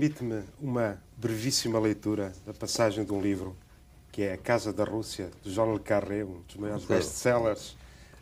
Permite-me 0.00 0.44
uma 0.58 0.98
brevíssima 1.14 1.78
leitura 1.78 2.32
da 2.46 2.54
passagem 2.54 3.04
de 3.04 3.12
um 3.12 3.20
livro 3.20 3.54
que 4.10 4.22
é 4.22 4.32
A 4.32 4.38
Casa 4.38 4.72
da 4.72 4.82
Rússia, 4.82 5.28
de 5.42 5.52
Jean 5.52 5.74
Le 5.74 5.78
Carré, 5.78 6.24
um 6.24 6.40
dos 6.48 6.56
maiores 6.56 6.86
best-sellers 6.86 7.76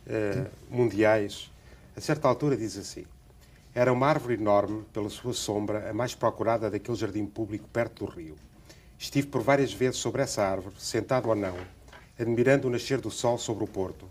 eh, 0.05 0.47
mundiais. 0.69 1.53
A 1.97 2.01
certa 2.01 2.27
altura 2.27 2.57
diz 2.57 2.77
assim: 2.77 3.05
Era 3.73 3.93
uma 3.93 4.09
árvore 4.09 4.35
enorme, 4.35 4.87
pela 4.93 5.09
sua 5.09 5.33
sombra, 5.33 5.89
a 5.89 5.95
mais 5.95 6.17
procurada 6.17 6.69
daquele 6.69 6.97
jardim 6.97 7.25
público 7.25 7.69
perto 7.69 8.05
do 8.05 8.11
rio. 8.11 8.35
Estive 8.99 9.29
por 9.29 9.43
várias 9.43 9.73
vezes 9.73 9.99
sobre 9.99 10.23
essa 10.23 10.43
árvore, 10.43 10.75
sentado 10.81 11.29
ou 11.29 11.37
não, 11.37 11.55
admirando 12.19 12.67
o 12.67 12.71
nascer 12.73 13.01
do 13.01 13.09
sol 13.09 13.39
sobre 13.39 13.63
o 13.63 13.69
porto, 13.69 14.05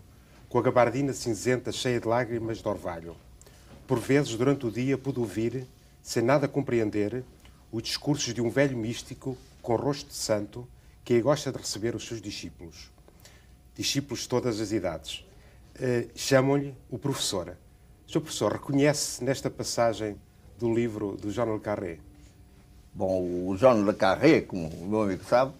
com 0.48 0.58
a 0.58 0.62
gabardina 0.62 1.12
cinzenta 1.12 1.70
cheia 1.70 2.00
de 2.00 2.08
lágrimas 2.08 2.62
de 2.62 2.66
orvalho. 2.66 3.14
Por 3.86 3.98
vezes, 3.98 4.34
durante 4.36 4.64
o 4.64 4.70
dia, 4.70 4.96
pude 4.96 5.20
ouvir, 5.20 5.66
sem 6.02 6.22
nada 6.22 6.48
compreender, 6.48 7.22
os 7.70 7.82
discursos 7.82 8.32
de 8.32 8.40
um 8.40 8.50
velho 8.50 8.76
místico 8.76 9.36
com 9.62 9.76
rosto 9.76 10.08
de 10.08 10.14
santo 10.14 10.66
que 11.04 11.20
gosta 11.20 11.52
de 11.52 11.58
receber 11.58 11.94
os 11.94 12.06
seus 12.06 12.20
discípulos. 12.20 12.90
Discípulos 13.74 14.20
de 14.20 14.28
todas 14.28 14.60
as 14.60 14.72
idades. 14.72 15.24
Uh, 15.76 16.08
Chamam-lhe 16.14 16.74
o 16.90 16.98
professor. 16.98 17.56
Sr. 18.06 18.20
Professor, 18.20 18.52
reconhece 18.52 19.22
nesta 19.22 19.50
passagem 19.50 20.16
do 20.58 20.74
livro 20.74 21.16
do 21.16 21.30
Jean 21.30 21.44
Le 21.44 21.60
Carré? 21.60 21.98
Bom, 22.94 23.46
o 23.46 23.56
Jean 23.56 23.84
Le 23.84 23.92
Carré, 23.94 24.40
como 24.40 24.68
o 24.68 24.86
meu 24.88 25.02
amigo 25.02 25.22
sabe, 25.24 25.52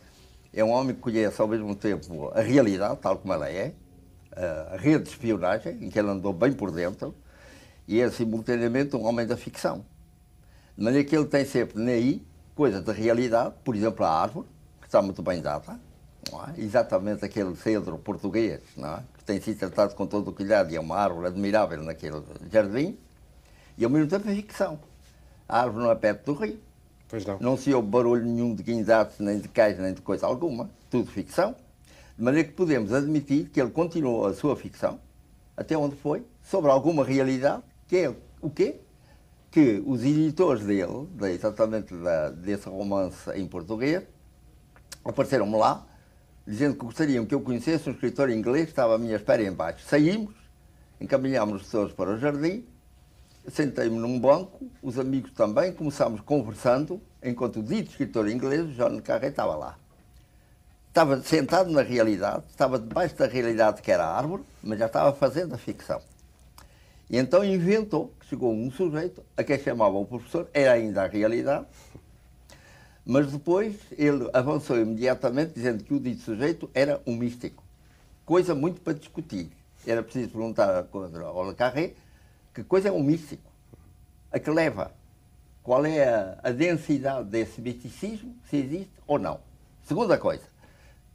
é 0.53 0.65
um 0.65 0.71
homem 0.71 0.95
que 0.95 1.01
conhece 1.01 1.41
ao 1.41 1.47
mesmo 1.47 1.75
tempo 1.77 2.31
a 2.35 2.41
realidade, 2.41 2.99
tal 3.01 3.19
como 3.19 3.33
ela 3.33 3.49
é, 3.49 3.73
a 4.73 4.77
rede 4.77 5.05
de 5.05 5.11
espionagem, 5.11 5.79
em 5.85 5.91
que 5.91 5.99
ele 5.99 6.09
andou 6.09 6.33
bem 6.33 6.53
por 6.53 6.71
dentro, 6.71 7.15
e 7.87 8.01
é 8.01 8.11
simultaneamente 8.11 8.97
um 8.97 9.05
homem 9.05 9.27
da 9.27 9.37
ficção. 9.37 9.85
De 10.79 10.85
maneira 10.85 11.09
que 11.09 11.17
ele 11.17 11.25
tem 11.25 11.45
sempre 11.45 11.83
aí 11.91 12.25
coisas 12.55 12.85
da 12.85 12.93
realidade, 12.93 13.53
por 13.65 13.75
exemplo, 13.75 14.05
a 14.05 14.11
árvore, 14.13 14.47
que 14.81 14.87
está 14.87 15.03
muito 15.03 15.21
bem 15.21 15.43
dada, 15.43 15.77
é? 16.33 16.61
exatamente 16.61 17.25
aquele 17.25 17.57
cedro 17.57 17.99
português, 17.99 18.61
é? 18.79 19.03
que 19.19 19.25
tem 19.25 19.41
sido 19.41 19.59
tratado 19.59 19.97
com 19.97 20.07
todo 20.07 20.29
o 20.29 20.33
cuidado 20.33 20.71
e 20.71 20.77
é 20.77 20.81
uma 20.81 20.95
árvore 20.95 21.27
admirável 21.27 21.83
naquele 21.83 22.23
jardim, 22.49 22.97
e 23.77 23.85
ao 23.85 23.91
mesmo 23.91 24.09
tempo 24.09 24.31
a 24.31 24.33
ficção. 24.33 24.79
A 25.49 25.63
árvore 25.63 25.83
não 25.83 25.91
é 25.91 25.97
perto 25.97 26.33
do 26.33 26.39
rio, 26.39 26.61
não. 27.27 27.39
não. 27.41 27.57
se 27.57 27.75
ouve 27.75 27.89
barulho 27.89 28.25
nenhum 28.25 28.55
de 28.55 28.63
guindados, 28.63 29.19
nem 29.19 29.41
de 29.41 29.49
cais, 29.49 29.81
nem 29.81 29.93
de 29.93 30.01
coisa 30.01 30.27
alguma, 30.27 30.71
tudo 30.89 31.11
ficção, 31.11 31.57
de 32.17 32.23
maneira 32.23 32.47
que 32.47 32.55
podemos 32.55 32.93
admitir 32.93 33.49
que 33.49 33.61
ele 33.61 33.71
continuou 33.71 34.27
a 34.27 34.33
sua 34.33 34.55
ficção, 34.55 35.01
até 35.57 35.77
onde 35.77 35.97
foi, 35.97 36.25
sobre 36.41 36.71
alguma 36.71 37.05
realidade, 37.05 37.65
que 37.89 37.97
é 37.97 38.15
o 38.41 38.49
quê? 38.49 38.77
Que 39.51 39.83
os 39.87 40.05
editores 40.05 40.65
dele, 40.65 41.09
exatamente 41.33 41.95
da, 41.95 42.31
desse 42.31 42.69
romance 42.69 43.31
em 43.35 43.47
português, 43.47 44.03
apareceram-me 45.05 45.57
lá, 45.57 45.87
dizendo 46.47 46.75
que 46.75 46.85
gostariam 46.85 47.25
que 47.25 47.35
eu 47.35 47.41
conhecesse 47.41 47.89
um 47.89 47.93
escritor 47.93 48.31
inglês 48.31 48.67
que 48.67 48.73
estava 48.73 48.95
à 48.95 48.99
minha 48.99 49.17
espera 49.17 49.43
em 49.43 49.53
baixo. 49.53 49.85
Saímos, 49.87 50.35
encaminhámos 51.01 51.69
todos 51.71 51.93
para 51.93 52.11
o 52.11 52.19
jardim, 52.19 52.65
sentei-me 53.51 53.99
num 53.99 54.19
banco, 54.19 54.67
os 54.83 54.99
amigos 54.99 55.33
também, 55.33 55.73
começámos 55.73 56.21
conversando, 56.21 57.01
enquanto 57.23 57.61
o 57.61 57.63
dito 57.63 57.91
escritor 57.91 58.29
inglês, 58.29 58.75
John 58.77 59.01
Carré, 59.01 59.29
estava 59.29 59.57
lá. 59.57 59.79
Estava 60.89 61.23
sentado 61.23 61.71
na 61.71 61.83
realidade, 61.83 62.45
estava 62.51 62.79
debaixo 62.79 63.15
da 63.17 63.27
realidade 63.27 63.81
que 63.81 63.91
era 63.91 64.05
a 64.05 64.17
árvore, 64.17 64.43
mas 64.63 64.79
já 64.79 64.87
estava 64.87 65.15
fazendo 65.15 65.55
a 65.55 65.59
ficção. 65.59 66.01
E 67.11 67.17
então 67.17 67.45
inventou, 67.45 68.13
chegou 68.29 68.53
um 68.53 68.71
sujeito 68.71 69.23
a 69.37 69.43
quem 69.43 69.59
chamavam 69.59 70.05
professor, 70.05 70.49
era 70.53 70.73
ainda 70.73 71.05
a 71.05 71.07
realidade, 71.07 71.67
mas 73.05 73.33
depois 73.33 73.77
ele 73.93 74.29
avançou 74.35 74.79
imediatamente 74.79 75.55
dizendo 75.55 75.83
que 75.83 75.95
o 75.95 76.01
dito 76.01 76.21
sujeito 76.21 76.71
era 76.75 77.01
um 77.07 77.17
místico. 77.17 77.65
Coisa 78.27 78.55
muito 78.55 78.83
para 78.83 78.93
discutir. 78.93 79.51
Era 79.87 80.03
preciso 80.03 80.29
perguntar 80.29 80.87
ao 80.93 81.49
Le 81.49 81.55
Carré 81.55 81.95
que 82.53 82.63
coisa 82.63 82.89
é 82.89 82.93
um 82.93 83.03
místico. 83.03 83.51
A 84.31 84.39
que 84.39 84.51
leva? 84.51 84.93
Qual 85.63 85.87
é 85.87 86.07
a, 86.07 86.39
a 86.43 86.51
densidade 86.51 87.31
desse 87.31 87.63
misticismo, 87.63 88.37
se 88.51 88.57
existe 88.59 88.93
ou 89.07 89.19
não? 89.19 89.41
Segunda 89.85 90.19
coisa, 90.19 90.45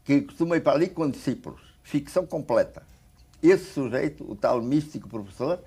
que 0.03 0.21
costumei 0.21 0.59
para 0.59 0.73
ali 0.73 0.89
com 0.89 1.07
discípulos, 1.07 1.61
ficção 1.83 2.25
completa. 2.25 2.81
Esse 3.41 3.65
sujeito, 3.65 4.23
o 4.27 4.35
tal 4.35 4.61
místico 4.61 5.07
professor, 5.07 5.59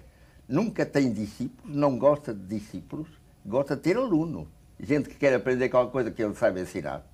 nunca 0.48 0.86
tem 0.86 1.12
discípulos, 1.12 1.76
não 1.76 1.98
gosta 1.98 2.32
de 2.32 2.58
discípulos, 2.58 3.08
gosta 3.44 3.76
de 3.76 3.82
ter 3.82 3.96
aluno. 3.96 4.48
Gente 4.78 5.08
que 5.08 5.16
quer 5.16 5.34
aprender 5.34 5.68
qualquer 5.68 5.92
coisa 5.92 6.10
que 6.10 6.22
ele 6.22 6.34
saiba 6.34 6.60
ensinar. 6.60 7.06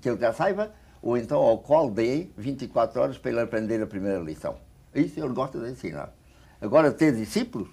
Que 0.00 0.08
ele 0.08 0.18
já 0.18 0.32
saiba, 0.32 0.72
ou 1.02 1.16
então 1.16 1.40
ao 1.40 1.58
qual 1.58 1.90
dê 1.90 2.28
24 2.36 3.00
horas 3.00 3.18
para 3.18 3.30
ele 3.30 3.40
aprender 3.40 3.82
a 3.82 3.86
primeira 3.86 4.18
lição. 4.18 4.56
Isso 4.94 5.18
ele 5.18 5.32
gosta 5.32 5.58
de 5.58 5.70
ensinar. 5.70 6.12
Agora, 6.60 6.92
ter 6.92 7.14
discípulos, 7.14 7.68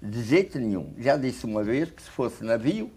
de 0.00 0.22
jeito 0.22 0.58
nenhum. 0.58 0.92
Já 0.98 1.16
disse 1.16 1.44
uma 1.44 1.64
vez 1.64 1.90
que 1.90 2.02
se 2.02 2.10
fosse 2.10 2.44
navio, 2.44 2.90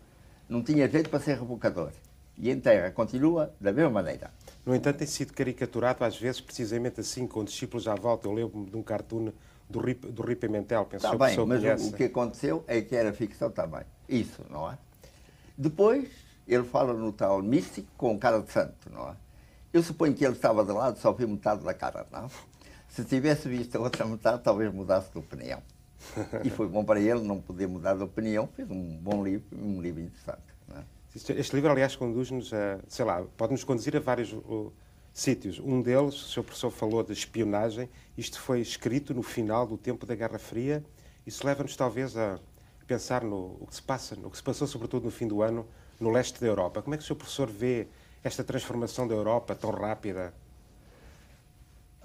não 0.47 0.61
tinha 0.61 0.87
jeito 0.87 1.09
para 1.09 1.19
ser 1.19 1.37
rebocador. 1.39 1.91
E 2.37 2.51
em 2.51 2.59
terra 2.59 2.91
continua 2.91 3.51
da 3.59 3.71
mesma 3.71 3.89
maneira. 3.89 4.31
No 4.63 4.75
entanto, 4.75 4.97
tem 4.97 5.07
sido 5.07 5.33
caricaturado 5.33 6.03
às 6.03 6.17
vezes 6.17 6.39
precisamente 6.39 6.99
assim, 6.99 7.25
com 7.25 7.43
discípulos 7.43 7.87
à 7.87 7.95
volta. 7.95 8.27
Eu 8.27 8.33
lembro-me 8.33 8.69
de 8.69 8.77
um 8.77 8.83
cartoon 8.83 9.31
do 9.69 9.79
Rui, 9.79 9.93
do 9.93 10.21
Rui 10.21 10.35
Pimentel, 10.35 10.85
pensou 10.85 11.13
Está 11.13 11.25
bem, 11.25 11.37
mas 11.45 11.59
conhece. 11.61 11.89
o 11.89 11.93
que 11.93 12.03
aconteceu 12.05 12.63
é 12.67 12.81
que 12.81 12.95
era 12.95 13.11
ficção 13.13 13.51
também. 13.51 13.81
Isso, 14.07 14.41
não 14.49 14.71
é? 14.71 14.77
Depois, 15.57 16.09
ele 16.47 16.63
fala 16.63 16.93
no 16.93 17.11
tal 17.11 17.41
místico 17.41 17.87
com 17.97 18.17
cara 18.17 18.39
de 18.41 18.51
santo, 18.51 18.89
não 18.91 19.09
é? 19.09 19.15
Eu 19.73 19.83
suponho 19.83 20.13
que 20.13 20.25
ele 20.25 20.35
estava 20.35 20.63
de 20.63 20.71
lado, 20.71 20.97
só 20.97 21.11
viu 21.11 21.27
metade 21.27 21.63
da 21.63 21.73
cara, 21.73 22.05
não? 22.11 22.29
Se 22.87 23.03
tivesse 23.03 23.49
visto 23.49 23.75
a 23.75 23.79
outra 23.79 24.05
metade, 24.05 24.41
talvez 24.41 24.73
mudasse 24.73 25.11
de 25.11 25.19
opinião. 25.19 25.61
E 26.43 26.49
foi 26.49 26.67
bom 26.67 26.85
para 26.85 26.99
ele 26.99 27.21
não 27.21 27.41
poder 27.41 27.67
mudar 27.67 27.95
de 27.95 28.03
opinião, 28.03 28.47
fez 28.47 28.69
um 28.69 28.97
bom 28.97 29.23
livro, 29.23 29.45
um 29.57 29.81
livro 29.81 30.01
interessante. 30.01 30.41
É? 30.73 30.83
Este 31.15 31.55
livro, 31.55 31.71
aliás, 31.71 31.95
conduz-nos 31.95 32.53
a, 32.53 32.79
sei 32.87 33.03
lá, 33.03 33.23
pode-nos 33.35 33.63
conduzir 33.63 33.95
a 33.97 33.99
vários 33.99 34.33
sítios. 35.17 35.59
Um 35.59 35.81
deles, 35.81 36.13
o 36.13 36.29
Sr. 36.29 36.43
Professor 36.43 36.69
falou 36.69 37.03
de 37.03 37.11
espionagem, 37.11 37.89
isto 38.15 38.39
foi 38.39 38.61
escrito 38.61 39.15
no 39.15 39.23
final 39.23 39.65
do 39.65 39.75
tempo 39.75 40.05
da 40.05 40.13
Guerra 40.13 40.37
Fria, 40.37 40.85
isso 41.25 41.45
leva-nos 41.45 41.75
talvez 41.75 42.15
a 42.15 42.39
pensar 42.85 43.23
no 43.23 43.57
que 43.67 43.75
se 43.75 43.81
passa, 43.81 44.15
no 44.15 44.29
que 44.29 44.37
se 44.37 44.43
passou 44.43 44.67
sobretudo 44.67 45.05
no 45.05 45.11
fim 45.11 45.27
do 45.27 45.41
ano 45.41 45.67
no 45.99 46.11
leste 46.11 46.39
da 46.39 46.45
Europa. 46.45 46.83
Como 46.83 46.93
é 46.93 46.97
que 46.99 47.03
o 47.03 47.07
Sr. 47.07 47.15
Professor 47.15 47.47
vê 47.47 47.87
esta 48.23 48.43
transformação 48.43 49.07
da 49.07 49.15
Europa 49.15 49.55
tão 49.55 49.71
rápida? 49.71 50.33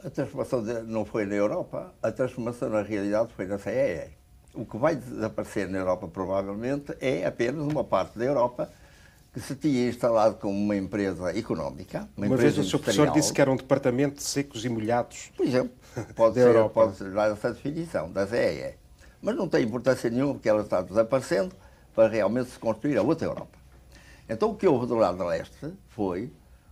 A 0.03 0.09
transformação 0.09 0.63
não 0.63 1.05
foi 1.05 1.27
na 1.27 1.35
Europa, 1.35 1.95
a 2.03 2.11
transformação 2.11 2.71
na 2.71 2.81
realidade 2.81 3.31
foi 3.35 3.47
na 3.47 3.59
CEE. 3.59 4.11
O 4.55 4.65
que 4.65 4.79
vai 4.79 4.97
desaparecer 4.97 5.69
na 5.69 5.79
Europa 5.79 6.09
provavelmente 6.09 6.97
é 6.99 7.27
apenas 7.27 7.63
uma 7.63 7.85
parte 7.85 8.19
da 8.19 8.25
Europa 8.25 8.73
que 9.33 9.41
se 9.41 9.55
tinha 9.55 9.89
instalado 9.89 10.37
como 10.37 10.53
uma 10.53 10.77
empresa 10.77 11.37
económica. 11.37 12.09
Uma, 12.17 12.27
uma 12.27 12.37
vez 12.37 12.59
o 12.59 12.63
Sr. 12.63 12.79
Professor 12.79 13.11
disse 13.13 13.33
que 13.33 13.41
era 13.41 13.51
um 13.51 13.57
departamento 13.57 14.17
de 14.17 14.23
secos 14.23 14.65
e 14.65 14.69
molhados. 14.69 15.33
Por 15.35 15.47
exemplo, 15.47 15.73
pode, 16.15 16.35
ser, 16.41 16.69
pode 16.69 16.97
ser 16.97 17.11
dar 17.13 17.31
essa 17.31 17.53
definição 17.53 18.13
da 18.13 18.27
ZEE. 18.27 18.75
Mas 19.23 19.35
não 19.35 19.49
tem 19.49 19.65
importância 19.65 20.11
nenhuma 20.11 20.35
porque 20.35 20.49
ela 20.49 20.63
está 20.63 20.83
desaparecendo 20.83 21.55
para 21.95 22.09
realmente 22.09 22.51
se 22.51 22.59
construir 22.59 22.99
a 22.99 23.03
outra 23.03 23.27
Europa. 23.27 23.59
Então 24.29 24.51
o 24.51 24.55
que 24.55 24.67
houve 24.67 24.87
do 24.87 24.97
lado 24.97 25.25
leste 25.25 25.73
foi 25.89 26.31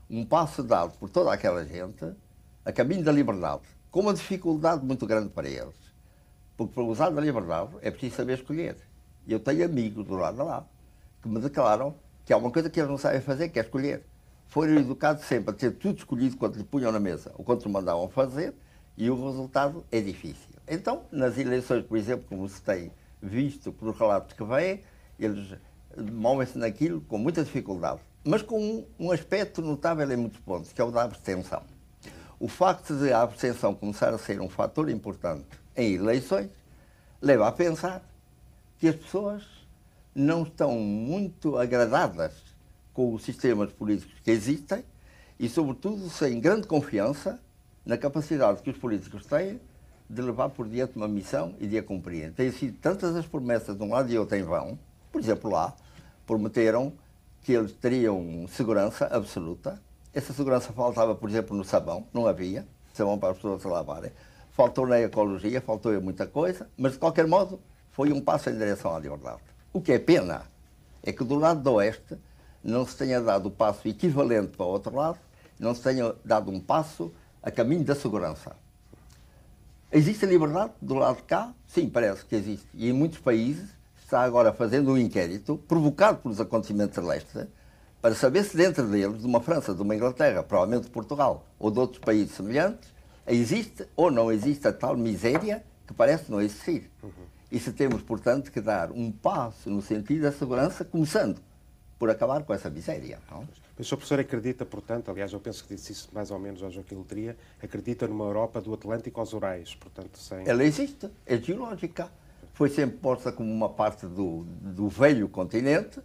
um 0.09 0.25
passo 0.25 0.63
dado 0.63 0.93
por 0.99 1.09
toda 1.09 1.33
aquela 1.33 1.65
gente 1.65 2.13
a 2.65 2.73
caminho 2.73 3.03
da 3.03 3.13
liberdade, 3.13 3.63
com 3.91 4.01
uma 4.01 4.13
dificuldade 4.13 4.85
muito 4.85 5.07
grande 5.07 5.31
para 5.31 5.49
eles. 5.49 5.75
Porque 6.57 6.75
para 6.75 6.83
usar 6.83 7.11
da 7.11 7.21
liberdade 7.21 7.71
é 7.81 7.91
preciso 7.91 8.17
saber 8.17 8.35
escolher. 8.35 8.77
Eu 9.27 9.41
tenho 9.41 9.65
amigos 9.65 10.05
do 10.05 10.15
lado 10.15 10.37
de 10.37 10.43
lá 10.43 10.67
que 11.23 11.29
me 11.29 11.41
declaram 11.41 11.95
que 12.25 12.33
há 12.33 12.37
uma 12.37 12.51
coisa 12.51 12.71
que 12.71 12.79
eles 12.79 12.91
não 12.91 12.99
sabem 12.99 13.21
fazer, 13.21 13.49
que 13.49 13.59
é 13.59 13.63
escolher. 13.63 14.05
Foram 14.49 14.75
educados 14.75 15.25
sempre 15.25 15.51
a 15.51 15.53
ter 15.53 15.73
tudo 15.73 15.99
escolhido 15.99 16.37
quando 16.37 16.57
lhe 16.57 16.65
punham 16.65 16.91
na 16.91 17.01
mesa 17.01 17.33
ou 17.37 17.45
quando 17.45 17.65
lhe 17.65 17.71
mandavam 17.71 18.09
fazer 18.09 18.55
e 18.97 19.09
o 19.09 19.27
resultado 19.27 19.85
é 19.91 20.01
difícil. 20.01 20.51
Então, 20.69 21.05
nas 21.11 21.39
eleições, 21.39 21.85
por 21.85 21.97
exemplo, 21.97 22.27
como 22.29 22.49
se 22.49 22.61
tem 22.63 22.93
visto 23.23 23.73
pelos 23.73 23.99
relatos 23.99 24.35
que 24.35 24.45
vêm, 24.45 24.83
eles 25.19 25.57
movem-se 26.13 26.57
naquilo 26.59 27.01
com 27.03 27.19
muita 27.19 27.43
dificuldade, 27.43 28.01
mas 28.25 28.43
com 28.43 28.61
um, 28.61 28.87
um 28.99 29.13
aspecto 29.13 29.63
notável 29.63 30.11
em 30.11 30.17
muitos 30.17 30.41
pontos, 30.41 30.73
que 30.73 30.81
é 30.81 30.85
o 30.85 30.91
da 30.91 31.03
abstenção. 31.03 31.63
O 32.39 32.49
facto 32.49 32.97
de 32.97 33.13
a 33.13 33.23
abstenção 33.23 33.75
começar 33.75 34.15
a 34.15 34.19
ser 34.19 34.41
um 34.41 34.49
fator 34.49 34.89
importante 34.89 35.47
em 35.77 35.95
eleições 35.95 36.51
leva 37.21 37.49
a 37.49 37.53
pensar 37.53 38.03
que 38.79 38.89
as 38.89 38.97
pessoas 38.97 39.43
não 40.21 40.43
estão 40.43 40.79
muito 40.79 41.57
agradadas 41.57 42.33
com 42.93 43.15
os 43.15 43.23
sistemas 43.23 43.73
políticos 43.73 44.21
que 44.23 44.31
existem 44.31 44.85
e, 45.39 45.49
sobretudo, 45.49 46.11
sem 46.11 46.39
grande 46.39 46.67
confiança 46.67 47.41
na 47.85 47.97
capacidade 47.97 48.63
que 48.63 48.71
os 48.71 48.77
políticos 48.77 49.25
têm 49.25 49.61
de 50.09 50.21
levar 50.21 50.51
por 50.51 50.69
diante 50.69 50.97
uma 50.97 51.09
missão 51.09 51.55
e 51.59 51.67
de 51.67 51.79
a 51.79 51.83
cumprir. 51.83 52.33
Têm 52.33 52.53
sido 52.53 52.77
tantas 52.79 53.17
as 53.17 53.27
promessas 53.27 53.77
de 53.77 53.83
um 53.83 53.91
lado 53.91 54.11
e 54.13 54.19
outro 54.19 54.37
em 54.37 54.43
vão, 54.43 54.79
por 55.11 55.21
exemplo, 55.21 55.51
lá, 55.51 55.75
prometeram 56.27 56.93
que 57.43 57.53
eles 57.53 57.73
teriam 57.73 58.47
segurança 58.49 59.07
absoluta. 59.07 59.81
Essa 60.13 60.33
segurança 60.33 60.73
faltava, 60.73 61.15
por 61.15 61.31
exemplo, 61.31 61.57
no 61.57 61.65
sabão, 61.65 62.07
não 62.13 62.27
havia 62.27 62.67
sabão 62.93 63.19
para 63.19 63.31
as 63.31 63.37
pessoas 63.37 63.63
se 63.63 63.69
lavarem. 63.69 64.11
Faltou 64.53 64.87
na 64.87 65.01
ecologia, 65.01 65.61
faltou 65.61 65.95
em 65.95 66.01
muita 66.01 66.27
coisa, 66.27 66.69
mas 66.77 66.93
de 66.93 66.99
qualquer 66.99 67.27
modo 67.27 67.61
foi 67.93 68.13
um 68.13 68.21
passo 68.21 68.51
em 68.51 68.59
direção 68.59 68.95
à 68.95 68.99
liberdade. 68.99 69.50
O 69.73 69.81
que 69.81 69.93
é 69.93 69.99
pena 70.01 70.43
é 71.01 71.13
que 71.13 71.23
do 71.23 71.37
lado 71.37 71.63
do 71.63 71.75
oeste 71.75 72.19
não 72.63 72.85
se 72.85 72.97
tenha 72.97 73.21
dado 73.21 73.47
o 73.47 73.51
passo 73.53 73.87
equivalente 73.87 74.57
para 74.57 74.67
o 74.67 74.69
outro 74.69 74.95
lado, 74.95 75.19
não 75.61 75.73
se 75.73 75.81
tenha 75.81 76.13
dado 76.25 76.51
um 76.51 76.59
passo 76.59 77.13
a 77.41 77.53
caminho 77.53 77.85
da 77.85 77.95
segurança. 77.95 78.57
Existe 79.93 80.27
liberdade 80.27 80.73
do 80.83 80.95
lado 80.95 81.19
de 81.19 81.23
cá? 81.23 81.55
Sim, 81.69 81.89
parece 81.89 82.25
que 82.25 82.35
existe. 82.35 82.67
E 82.75 82.91
em 82.91 82.93
muitos 82.93 83.19
países 83.19 83.71
está 84.03 84.23
agora 84.23 84.53
fazendo 84.53 84.91
um 84.91 84.99
inquérito, 84.99 85.57
provocado 85.69 86.19
pelos 86.19 86.41
acontecimentos 86.41 86.97
celestes, 86.97 87.47
para 88.03 88.15
saber 88.17 88.43
se 88.43 88.57
dentro 88.57 88.89
deles, 88.89 89.21
de 89.21 89.27
uma 89.27 89.41
França, 89.41 89.73
de 89.73 89.83
uma 89.83 89.95
Inglaterra, 89.95 90.43
provavelmente 90.43 90.87
de 90.87 90.91
Portugal 90.91 91.47
ou 91.61 91.71
de 91.71 91.79
outros 91.79 92.01
países 92.01 92.35
semelhantes, 92.35 92.93
existe 93.25 93.87
ou 93.95 94.11
não 94.11 94.33
existe 94.33 94.67
a 94.67 94.73
tal 94.73 94.97
miséria 94.97 95.65
que 95.87 95.95
parece 95.95 96.29
não 96.29 96.41
existir. 96.41 96.91
Uhum. 97.03 97.30
E 97.51 97.59
se 97.59 97.73
temos, 97.73 98.03
portanto, 98.03 98.53
que 98.53 98.61
dar 98.61 98.93
um 98.93 99.11
passo 99.11 99.69
no 99.69 99.83
sentido 99.83 100.23
da 100.23 100.33
segurança, 100.33 100.85
começando 100.85 101.41
por 101.99 102.09
acabar 102.09 102.43
com 102.45 102.55
essa 102.55 102.71
miséria. 102.71 103.19
Não? 103.31 103.47
Mas 103.77 103.87
o 103.87 103.91
Sr. 103.91 103.97
Professor 103.97 104.21
acredita, 104.21 104.65
portanto, 104.65 105.11
aliás, 105.11 105.33
eu 105.33 105.41
penso 105.41 105.65
que 105.65 105.75
disse 105.75 105.93
isso 105.93 106.09
mais 106.13 106.31
ou 106.31 106.39
menos 106.39 106.63
ao 106.63 106.71
Joaquim 106.71 106.97
Letria, 106.97 107.37
acredita 107.63 108.07
numa 108.07 108.25
Europa 108.25 108.61
do 108.61 108.73
Atlântico 108.73 109.21
aos 109.21 109.33
Urais, 109.33 109.75
portanto, 109.75 110.19
sem... 110.19 110.49
Ela 110.49 110.65
existe, 110.65 111.11
é 111.27 111.37
geológica. 111.37 112.09
Foi 112.55 112.69
sempre 112.69 112.99
posta 112.99 113.33
como 113.33 113.53
uma 113.53 113.69
parte 113.69 114.07
do, 114.07 114.45
do 114.45 114.89
velho 114.89 115.29
continente, 115.29 116.01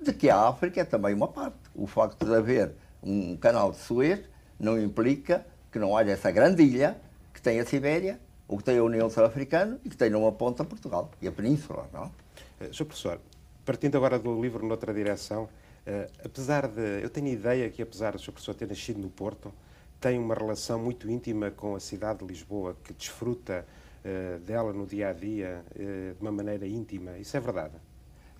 de 0.00 0.12
que 0.12 0.28
a 0.30 0.48
África 0.48 0.80
é 0.80 0.84
também 0.84 1.14
uma 1.14 1.28
parte. 1.28 1.58
O 1.74 1.86
facto 1.86 2.24
de 2.24 2.34
haver 2.34 2.72
um 3.02 3.36
canal 3.36 3.72
de 3.72 3.78
Suez 3.78 4.20
não 4.58 4.80
implica 4.80 5.46
que 5.70 5.78
não 5.78 5.96
haja 5.96 6.10
essa 6.10 6.30
grande 6.30 6.62
ilha 6.62 6.98
que 7.32 7.40
tem 7.40 7.60
a 7.60 7.64
Sibéria, 7.64 8.20
ou 8.48 8.56
que 8.56 8.64
tem 8.64 8.78
a 8.78 8.82
União 8.82 9.10
Sul-Africana 9.10 9.78
e 9.84 9.90
que 9.90 9.96
tem 9.96 10.08
numa 10.08 10.32
ponta 10.32 10.64
Portugal 10.64 11.10
e 11.20 11.28
a 11.28 11.32
Península, 11.32 11.88
não? 11.92 12.06
Uh, 12.60 12.74
Sr. 12.74 12.86
Professor, 12.86 13.20
partindo 13.64 13.96
agora 13.96 14.18
do 14.18 14.40
livro 14.40 14.66
noutra 14.66 14.92
direção, 14.92 15.44
uh, 15.44 16.10
apesar 16.24 16.66
de... 16.66 17.02
Eu 17.02 17.10
tenho 17.10 17.26
a 17.26 17.30
ideia 17.30 17.68
que, 17.68 17.82
apesar 17.82 18.12
do 18.12 18.18
Sr. 18.18 18.32
Professor 18.32 18.54
ter 18.54 18.66
nascido 18.66 18.98
no 18.98 19.10
Porto, 19.10 19.52
tem 20.00 20.18
uma 20.18 20.34
relação 20.34 20.82
muito 20.82 21.10
íntima 21.10 21.50
com 21.50 21.76
a 21.76 21.80
cidade 21.80 22.20
de 22.20 22.24
Lisboa, 22.24 22.74
que 22.82 22.94
desfruta 22.94 23.66
uh, 24.02 24.38
dela 24.40 24.72
no 24.72 24.86
dia-a-dia 24.86 25.62
-dia, 25.76 26.14
de 26.14 26.20
uma 26.20 26.32
maneira 26.32 26.66
íntima. 26.66 27.18
Isso 27.18 27.36
é 27.36 27.40
verdade? 27.40 27.74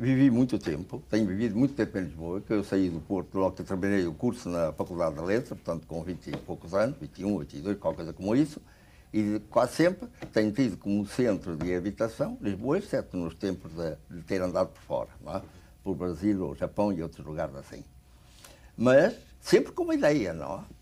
Vivi 0.00 0.30
muito 0.30 0.60
tempo, 0.60 1.02
tenho 1.10 1.26
vivido 1.26 1.58
muito 1.58 1.74
tempo 1.74 1.98
em 1.98 2.04
Lisboa, 2.04 2.40
que 2.40 2.52
eu 2.52 2.62
saí 2.62 2.88
do 2.88 3.00
Porto 3.00 3.36
logo 3.36 3.56
que 3.56 3.64
terminei 3.64 4.06
o 4.06 4.14
curso 4.14 4.48
na 4.48 4.72
Faculdade 4.72 5.16
de 5.16 5.20
Letras, 5.22 5.58
portanto 5.60 5.88
com 5.88 6.00
20 6.04 6.28
e 6.28 6.36
poucos 6.36 6.72
anos, 6.72 6.96
21, 7.00 7.38
22, 7.40 7.78
qualquer 7.78 7.96
coisa 7.96 8.12
como 8.12 8.36
isso, 8.36 8.62
e 9.12 9.40
quase 9.50 9.74
sempre 9.74 10.08
tenho 10.32 10.52
tido 10.52 10.76
como 10.76 11.06
centro 11.06 11.56
de 11.56 11.74
habitação 11.74 12.36
Lisboa, 12.40 12.78
exceto 12.78 13.16
nos 13.16 13.34
tempos 13.34 13.72
de, 13.72 13.96
de 14.10 14.22
ter 14.22 14.42
andado 14.42 14.68
por 14.68 14.82
fora, 14.82 15.08
é? 15.26 15.42
por 15.82 15.94
Brasil, 15.94 16.44
ou 16.44 16.54
Japão 16.54 16.92
e 16.92 17.02
outros 17.02 17.24
lugares 17.24 17.54
assim. 17.56 17.82
Mas 18.76 19.14
sempre 19.40 19.72
com 19.72 19.84
uma 19.84 19.94
ideia, 19.94 20.32
não 20.32 20.58
é? 20.58 20.78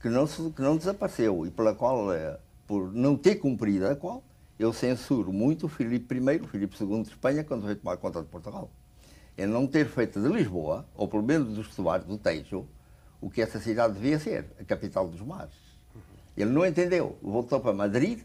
que, 0.00 0.08
não, 0.08 0.26
que 0.26 0.62
não 0.62 0.76
desapareceu 0.76 1.46
e 1.46 1.50
pela 1.50 1.74
qual, 1.74 2.12
eh, 2.12 2.38
por 2.66 2.92
não 2.92 3.16
ter 3.16 3.36
cumprido 3.36 3.86
a 3.86 3.94
qual, 3.94 4.24
eu 4.58 4.72
censuro 4.72 5.32
muito 5.32 5.66
o 5.66 5.68
Filipe 5.68 6.16
I, 6.16 6.40
o 6.40 6.46
Filipe 6.46 6.76
II 6.78 7.02
de 7.02 7.10
Espanha, 7.10 7.44
quando 7.44 7.62
veio 7.62 7.76
tomar 7.76 7.96
conta 7.96 8.20
de 8.20 8.28
Portugal. 8.28 8.70
É 9.36 9.46
não 9.46 9.66
ter 9.66 9.86
feito 9.86 10.20
de 10.20 10.28
Lisboa, 10.28 10.86
ou 10.94 11.08
pelo 11.08 11.22
menos 11.22 11.54
dos 11.54 11.68
estuários 11.68 12.06
do 12.06 12.18
Tejo, 12.18 12.66
o 13.20 13.30
que 13.30 13.40
essa 13.40 13.58
cidade 13.58 13.94
devia 13.94 14.18
ser, 14.18 14.46
a 14.58 14.64
capital 14.64 15.08
dos 15.08 15.20
mares. 15.20 15.69
Ele 16.36 16.50
não 16.50 16.64
entendeu, 16.64 17.16
voltou 17.22 17.60
para 17.60 17.72
Madrid, 17.72 18.20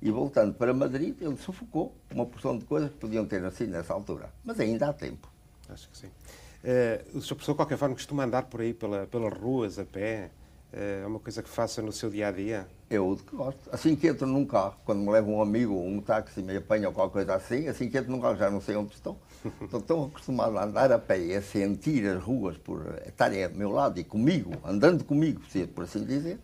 e 0.00 0.10
voltando 0.10 0.54
para 0.54 0.72
Madrid, 0.72 1.16
ele 1.20 1.36
sufocou 1.36 1.94
uma 2.12 2.24
porção 2.24 2.56
de 2.56 2.64
coisas 2.64 2.90
que 2.90 2.98
podiam 2.98 3.26
ter 3.26 3.40
nascido 3.40 3.70
nessa 3.70 3.92
altura. 3.92 4.32
Mas 4.44 4.60
ainda 4.60 4.88
há 4.88 4.92
tempo. 4.92 5.28
Acho 5.68 5.88
que 5.90 5.98
sim. 5.98 6.06
Uh, 6.06 7.18
o 7.18 7.20
Sr. 7.20 7.34
Professor, 7.34 7.52
de 7.52 7.56
qualquer 7.56 7.76
forma, 7.76 7.94
costuma 7.94 8.24
andar 8.24 8.44
por 8.44 8.60
aí 8.60 8.72
pela, 8.72 9.06
pelas 9.06 9.32
ruas 9.32 9.78
a 9.78 9.84
pé? 9.84 10.30
Eh, 10.72 11.00
é 11.02 11.06
uma 11.06 11.18
coisa 11.18 11.42
que 11.42 11.48
faça 11.48 11.80
no 11.80 11.90
seu 11.90 12.10
dia 12.10 12.28
a 12.28 12.30
dia? 12.32 12.68
Eu 12.90 13.16
que 13.16 13.34
gosto. 13.34 13.58
Assim 13.72 13.96
que 13.96 14.06
entro 14.06 14.26
num 14.26 14.44
carro, 14.44 14.76
quando 14.84 15.00
me 15.00 15.10
leva 15.10 15.28
um 15.28 15.40
amigo 15.40 15.74
ou 15.74 15.86
um 15.86 16.00
táxi 16.00 16.42
me 16.42 16.56
apanha 16.56 16.88
ou 16.88 16.94
qualquer 16.94 17.24
coisa 17.24 17.34
assim, 17.34 17.68
assim 17.68 17.88
que 17.88 17.96
entro 17.96 18.10
num 18.10 18.20
carro 18.20 18.36
já 18.36 18.50
não 18.50 18.60
sei 18.60 18.76
onde 18.76 18.94
estou. 18.94 19.18
Estou 19.62 19.80
tão 19.80 20.04
acostumado 20.04 20.58
a 20.58 20.64
andar 20.64 20.92
a 20.92 20.98
pé 20.98 21.18
e 21.18 21.34
a 21.34 21.40
sentir 21.40 22.06
as 22.06 22.22
ruas 22.22 22.58
por 22.58 23.00
estarem 23.06 23.44
ao 23.44 23.50
meu 23.50 23.70
lado 23.70 23.98
e 23.98 24.04
comigo, 24.04 24.52
andando 24.64 25.04
comigo, 25.04 25.40
por 25.74 25.84
assim 25.84 26.04
dizer, 26.04 26.38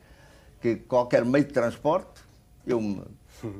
que 0.64 0.76
qualquer 0.76 1.26
meio 1.26 1.44
de 1.44 1.52
transporte 1.52 2.22
eu 2.66 2.80
me, 2.80 3.02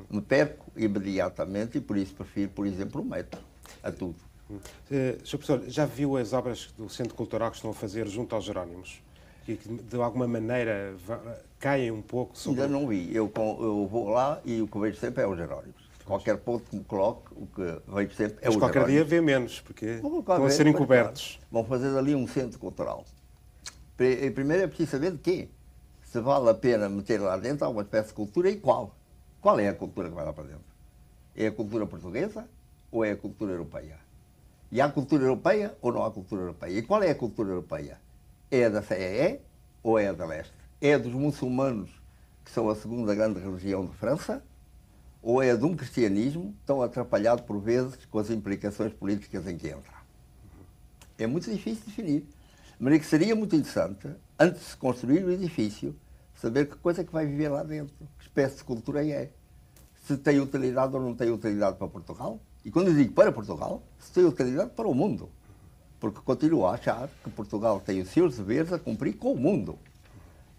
me 0.09 0.21
perco 0.21 0.71
imediatamente 0.75 1.77
e 1.77 1.81
por 1.81 1.97
isso 1.97 2.15
prefiro, 2.15 2.49
por 2.49 2.65
exemplo, 2.65 2.99
o 2.99 3.05
metro 3.05 3.39
a 3.83 3.91
tudo. 3.91 4.15
Uh, 4.49 4.59
Sr. 5.23 5.37
Professor, 5.37 5.63
já 5.67 5.85
viu 5.85 6.17
as 6.17 6.33
obras 6.33 6.73
do 6.75 6.89
Centro 6.89 7.13
Cultural 7.13 7.51
que 7.51 7.57
estão 7.57 7.69
a 7.69 7.73
fazer 7.75 8.07
junto 8.07 8.33
aos 8.33 8.43
Jerónimos? 8.43 9.03
que 9.45 9.55
de 9.55 9.95
alguma 9.97 10.27
maneira 10.27 10.95
caem 11.59 11.91
um 11.91 12.01
pouco 12.01 12.35
sobre... 12.35 12.63
Ainda 12.63 12.73
não 12.73 12.87
vi. 12.87 13.15
Eu, 13.15 13.31
eu 13.35 13.87
vou 13.87 14.09
lá 14.09 14.41
e 14.43 14.59
o 14.59 14.67
que 14.67 14.79
vejo 14.79 14.97
sempre 14.97 15.21
é 15.23 15.27
os 15.27 15.37
Jerónimos. 15.37 15.87
Qualquer 16.03 16.37
ponto 16.37 16.67
que 16.67 16.75
me 16.75 16.83
coloque, 16.83 17.31
o 17.35 17.45
que 17.45 17.61
vejo 17.87 18.15
sempre 18.15 18.37
é 18.41 18.45
Mas 18.47 18.55
os 18.55 18.59
qualquer 18.59 18.79
Jerónimos. 18.79 18.91
dia 18.91 19.03
vê 19.03 19.21
menos, 19.21 19.61
porque 19.61 19.85
estão 19.85 20.45
a 20.45 20.49
ser 20.49 20.65
encobertos. 20.65 21.39
Vão 21.51 21.63
fazer 21.63 21.95
ali 21.95 22.15
um 22.15 22.25
centro 22.27 22.57
cultural. 22.57 23.05
Primeiro 23.95 24.63
é 24.63 24.67
preciso 24.67 24.89
saber 24.89 25.11
de 25.11 25.19
quê. 25.19 25.49
Se 26.15 26.21
vale 26.21 26.49
a 26.49 26.53
pena 26.53 26.87
meter 26.87 27.19
lá 27.19 27.35
dentro 27.35 27.65
alguma 27.65 27.83
espécie 27.83 28.07
de 28.07 28.13
cultura 28.13 28.49
e 28.49 28.55
qual. 28.55 28.95
Qual 29.41 29.59
é 29.59 29.67
a 29.67 29.73
cultura 29.73 30.07
que 30.07 30.15
vai 30.15 30.23
lá 30.23 30.31
para 30.31 30.45
dentro? 30.45 30.63
É 31.35 31.47
a 31.47 31.51
cultura 31.51 31.85
portuguesa 31.85 32.47
ou 32.89 33.03
é 33.03 33.11
a 33.11 33.17
cultura 33.17 33.51
europeia? 33.51 33.99
E 34.71 34.79
há 34.79 34.87
cultura 34.87 35.25
europeia 35.25 35.75
ou 35.81 35.91
não 35.91 36.05
há 36.05 36.09
cultura 36.09 36.43
europeia? 36.43 36.79
E 36.79 36.81
qual 36.83 37.03
é 37.03 37.09
a 37.09 37.15
cultura 37.15 37.49
europeia? 37.49 37.99
é 38.49 38.69
da 38.69 38.81
CEE 38.81 39.41
ou 39.83 39.99
é 39.99 40.13
da 40.13 40.25
Leste? 40.25 40.53
É 40.79 40.97
dos 40.97 41.11
muçulmanos, 41.11 41.89
que 42.45 42.51
são 42.51 42.69
a 42.69 42.75
segunda 42.77 43.13
grande 43.13 43.41
religião 43.41 43.85
de 43.85 43.93
França, 43.95 44.41
ou 45.21 45.43
é 45.43 45.53
de 45.53 45.65
um 45.65 45.75
cristianismo 45.75 46.55
tão 46.65 46.81
atrapalhado 46.81 47.43
por 47.43 47.59
vezes 47.59 48.05
com 48.05 48.19
as 48.19 48.29
implicações 48.29 48.93
políticas 48.93 49.45
em 49.47 49.57
que 49.57 49.67
entra? 49.67 49.93
É 51.17 51.27
muito 51.27 51.51
difícil 51.51 51.83
definir. 51.85 52.25
Mas 52.79 52.93
é 52.93 52.99
que 52.99 53.05
seria 53.05 53.35
muito 53.35 53.53
interessante, 53.53 54.07
antes 54.39 54.61
de 54.61 54.65
se 54.67 54.77
construir 54.77 55.25
o 55.25 55.31
edifício, 55.31 55.93
saber 56.35 56.67
que 56.67 56.75
coisa 56.77 57.01
é 57.01 57.03
que 57.03 57.11
vai 57.11 57.25
viver 57.25 57.49
lá 57.49 57.63
dentro, 57.63 57.95
que 58.17 58.23
espécie 58.23 58.57
de 58.57 58.63
cultura 58.63 59.05
é. 59.05 59.31
Se 60.05 60.17
tem 60.17 60.39
utilidade 60.39 60.95
ou 60.95 61.01
não 61.01 61.15
tem 61.15 61.31
utilidade 61.31 61.77
para 61.77 61.87
Portugal. 61.87 62.39
E 62.63 62.71
quando 62.71 62.89
eu 62.89 62.93
digo 62.93 63.13
para 63.13 63.31
Portugal, 63.31 63.81
se 63.99 64.11
tem 64.11 64.23
utilidade 64.23 64.71
para 64.71 64.87
o 64.87 64.93
mundo 64.93 65.29
porque 65.99 66.19
continuo 66.21 66.65
a 66.65 66.75
achar 66.75 67.09
que 67.23 67.29
Portugal 67.31 67.79
tem 67.79 68.01
os 68.01 68.09
seus 68.09 68.37
deveres 68.37 68.71
a 68.71 68.79
cumprir 68.79 69.13
com 69.13 69.33
o 69.33 69.37
mundo. 69.37 69.79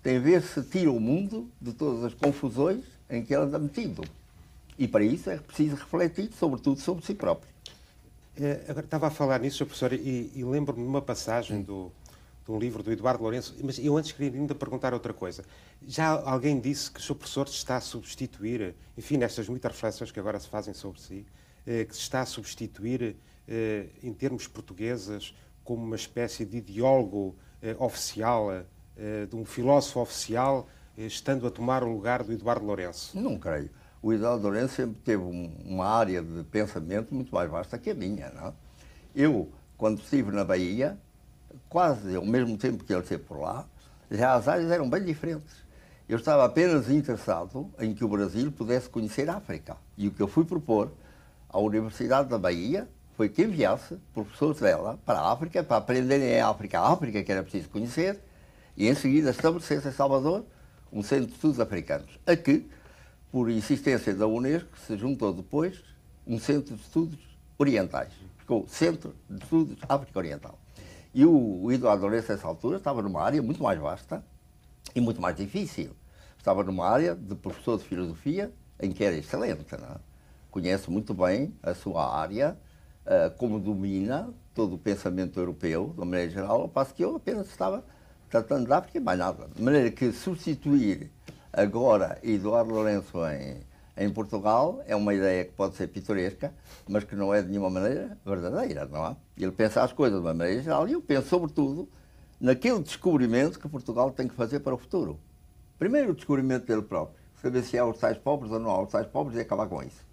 Tem 0.02 0.16
a 0.16 0.20
ver 0.20 0.42
se 0.42 0.62
tira 0.62 0.90
o 0.90 1.00
mundo 1.00 1.48
de 1.60 1.72
todas 1.72 2.04
as 2.04 2.14
confusões 2.14 2.84
em 3.08 3.24
que 3.24 3.32
ele 3.32 3.44
anda 3.44 3.58
metido. 3.58 4.02
E 4.78 4.86
para 4.86 5.04
isso 5.04 5.30
é 5.30 5.36
preciso 5.36 5.76
refletir, 5.76 6.30
sobretudo, 6.32 6.80
sobre 6.80 7.04
si 7.04 7.14
próprio. 7.14 7.48
É, 8.36 8.64
agora 8.68 8.84
estava 8.84 9.06
a 9.06 9.10
falar 9.10 9.40
nisso, 9.40 9.64
professor, 9.64 9.92
e, 9.92 10.32
e 10.34 10.44
lembro-me 10.44 10.82
de 10.82 10.88
uma 10.88 11.00
passagem 11.00 11.62
do, 11.62 11.90
de 12.46 12.52
um 12.52 12.58
livro 12.60 12.80
do 12.80 12.92
Eduardo 12.92 13.24
Lourenço, 13.24 13.56
mas 13.62 13.76
eu 13.76 13.96
antes 13.96 14.12
queria 14.12 14.38
ainda 14.38 14.54
perguntar 14.54 14.94
outra 14.94 15.12
coisa. 15.12 15.44
Já 15.84 16.10
alguém 16.10 16.60
disse 16.60 16.88
que 16.88 17.00
o 17.00 17.02
seu 17.02 17.16
professor 17.16 17.48
se 17.48 17.56
está 17.56 17.76
a 17.76 17.80
substituir, 17.80 18.76
enfim, 18.96 19.16
nestas 19.16 19.48
muitas 19.48 19.72
reflexões 19.72 20.12
que 20.12 20.20
agora 20.20 20.38
se 20.38 20.48
fazem 20.48 20.72
sobre 20.72 21.00
si, 21.00 21.26
eh, 21.66 21.84
que 21.84 21.94
se 21.94 22.02
está 22.02 22.20
a 22.20 22.26
substituir 22.26 23.16
eh, 23.48 23.86
em 24.00 24.12
termos 24.12 24.46
portugueses, 24.46 25.34
como 25.64 25.84
uma 25.84 25.96
espécie 25.96 26.44
de 26.44 26.58
ideólogo 26.58 27.36
eh, 27.60 27.74
oficial, 27.80 28.48
de 29.28 29.36
um 29.36 29.44
filósofo 29.44 30.00
oficial, 30.00 30.66
estando 30.96 31.46
a 31.46 31.50
tomar 31.50 31.84
o 31.84 31.92
lugar 31.92 32.24
do 32.24 32.32
Eduardo 32.32 32.64
Lourenço? 32.64 33.20
Não 33.20 33.38
creio. 33.38 33.68
O 34.00 34.10
Eduardo 34.10 34.44
Lourenço 34.44 34.74
sempre 34.76 34.98
teve 35.02 35.22
uma 35.22 35.84
área 35.84 36.22
de 36.22 36.44
pensamento 36.44 37.14
muito 37.14 37.34
mais 37.34 37.50
vasta 37.50 37.76
que 37.76 37.90
a 37.90 37.94
minha. 37.94 38.30
Não? 38.30 38.46
É? 38.46 38.52
Eu, 39.14 39.52
quando 39.76 40.00
estive 40.00 40.32
na 40.32 40.44
Bahia, 40.44 40.98
quase 41.68 42.14
ao 42.14 42.24
mesmo 42.24 42.56
tempo 42.56 42.84
que 42.84 42.92
ele 42.92 43.02
esteve 43.02 43.22
por 43.22 43.40
lá, 43.40 43.66
já 44.10 44.34
as 44.34 44.48
áreas 44.48 44.70
eram 44.70 44.88
bem 44.88 45.04
diferentes. 45.04 45.64
Eu 46.08 46.18
estava 46.18 46.44
apenas 46.44 46.88
interessado 46.88 47.68
em 47.80 47.92
que 47.92 48.04
o 48.04 48.08
Brasil 48.08 48.52
pudesse 48.52 48.88
conhecer 48.88 49.28
a 49.28 49.36
África. 49.36 49.76
E 49.96 50.06
o 50.06 50.12
que 50.12 50.22
eu 50.22 50.28
fui 50.28 50.44
propor 50.44 50.92
à 51.48 51.58
Universidade 51.58 52.28
da 52.28 52.38
Bahia 52.38 52.88
foi 53.16 53.28
que 53.28 53.42
enviasse 53.42 53.96
professores 54.14 54.60
dela 54.60 54.98
para 55.04 55.18
a 55.18 55.32
África, 55.32 55.64
para 55.64 55.78
aprenderem 55.78 56.38
a 56.40 56.48
África, 56.48 56.78
a 56.78 56.92
África 56.92 57.24
que 57.24 57.32
era 57.32 57.42
preciso 57.42 57.68
conhecer, 57.70 58.20
e 58.76 58.86
em 58.86 58.94
seguida 58.94 59.30
estabelecesse 59.30 59.88
em 59.88 59.92
Salvador 59.92 60.44
um 60.92 61.02
centro 61.02 61.26
de 61.26 61.32
estudos 61.32 61.58
africanos. 61.58 62.18
A 62.26 62.36
que, 62.36 62.68
por 63.32 63.50
insistência 63.50 64.14
da 64.14 64.26
Unesco, 64.26 64.78
se 64.86 64.96
juntou 64.96 65.32
depois 65.32 65.82
um 66.26 66.38
centro 66.38 66.76
de 66.76 66.82
estudos 66.82 67.18
orientais. 67.58 68.12
ficou 68.38 68.66
Centro 68.68 69.14
de 69.28 69.42
Estudos 69.42 69.78
África 69.88 70.18
Oriental. 70.18 70.58
E 71.16 71.24
o, 71.24 71.30
o 71.32 71.96
Lourenço, 71.96 72.30
nessa 72.30 72.46
altura, 72.46 72.76
estava 72.76 73.00
numa 73.00 73.22
área 73.22 73.42
muito 73.42 73.62
mais 73.62 73.80
vasta 73.80 74.22
e 74.94 75.00
muito 75.00 75.18
mais 75.18 75.34
difícil. 75.34 75.92
Estava 76.36 76.62
numa 76.62 76.86
área 76.86 77.14
de 77.14 77.34
professor 77.34 77.78
de 77.78 77.84
filosofia 77.84 78.52
em 78.78 78.92
que 78.92 79.02
era 79.02 79.16
excelente. 79.16 79.64
É? 79.74 79.78
Conhece 80.50 80.90
muito 80.90 81.14
bem 81.14 81.54
a 81.62 81.72
sua 81.72 82.14
área, 82.20 82.54
uh, 83.06 83.34
como 83.38 83.58
domina 83.58 84.28
todo 84.54 84.74
o 84.74 84.78
pensamento 84.78 85.40
europeu, 85.40 85.86
de 85.94 86.00
uma 86.00 86.04
maneira 86.04 86.30
geral, 86.30 86.60
ao 86.60 86.68
passo 86.68 86.92
que 86.92 87.02
eu 87.02 87.16
apenas 87.16 87.46
estava 87.46 87.82
tratando 88.28 88.66
de 88.66 88.72
África 88.74 88.98
e 88.98 89.00
mais 89.00 89.18
nada. 89.18 89.48
De 89.56 89.62
maneira 89.62 89.90
que 89.90 90.12
substituir 90.12 91.10
agora 91.50 92.18
Eduardo 92.22 92.74
Lourenço 92.74 93.24
em, 93.28 93.62
em 93.96 94.10
Portugal 94.10 94.82
é 94.86 94.94
uma 94.94 95.14
ideia 95.14 95.44
que 95.44 95.52
pode 95.52 95.74
ser 95.74 95.88
pitoresca, 95.88 96.52
mas 96.86 97.04
que 97.04 97.16
não 97.16 97.32
é 97.32 97.40
de 97.40 97.48
nenhuma 97.48 97.70
maneira 97.70 98.16
verdadeira, 98.24 98.84
não 98.84 99.06
é? 99.06 99.16
Ele 99.38 99.52
pensa 99.52 99.82
as 99.82 99.92
coisas 99.92 100.20
de 100.20 100.26
uma 100.26 100.34
maneira 100.34 100.62
geral 100.62 100.86
e 100.86 100.92
eu 100.92 101.00
penso, 101.00 101.28
sobretudo, 101.28 101.88
naquele 102.38 102.80
descobrimento 102.80 103.58
que 103.58 103.68
Portugal 103.68 104.10
tem 104.10 104.28
que 104.28 104.34
fazer 104.34 104.60
para 104.60 104.74
o 104.74 104.78
futuro. 104.78 105.18
Primeiro, 105.78 106.12
o 106.12 106.14
descobrimento 106.14 106.66
dele 106.66 106.82
próprio, 106.82 107.16
saber 107.40 107.62
se 107.62 107.78
há 107.78 107.86
os 107.86 107.98
tais 107.98 108.18
pobres 108.18 108.52
ou 108.52 108.58
não 108.58 108.70
há 108.70 108.82
os 108.82 108.90
tais 108.90 109.06
pobres 109.06 109.38
e 109.38 109.40
acabar 109.40 109.66
com 109.66 109.82
isso. 109.82 110.04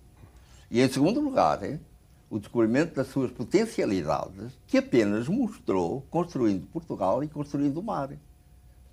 E, 0.72 0.82
em 0.82 0.88
segundo 0.88 1.20
lugar, 1.20 1.62
hein, 1.64 1.80
o 2.30 2.40
descobrimento 2.40 2.96
das 2.96 3.08
suas 3.08 3.32
potencialidades, 3.32 4.58
que 4.66 4.78
apenas 4.78 5.28
mostrou 5.28 6.06
construindo 6.10 6.66
Portugal 6.68 7.24
e 7.24 7.28
construindo 7.28 7.78
o 7.78 7.84
mar. 7.84 8.10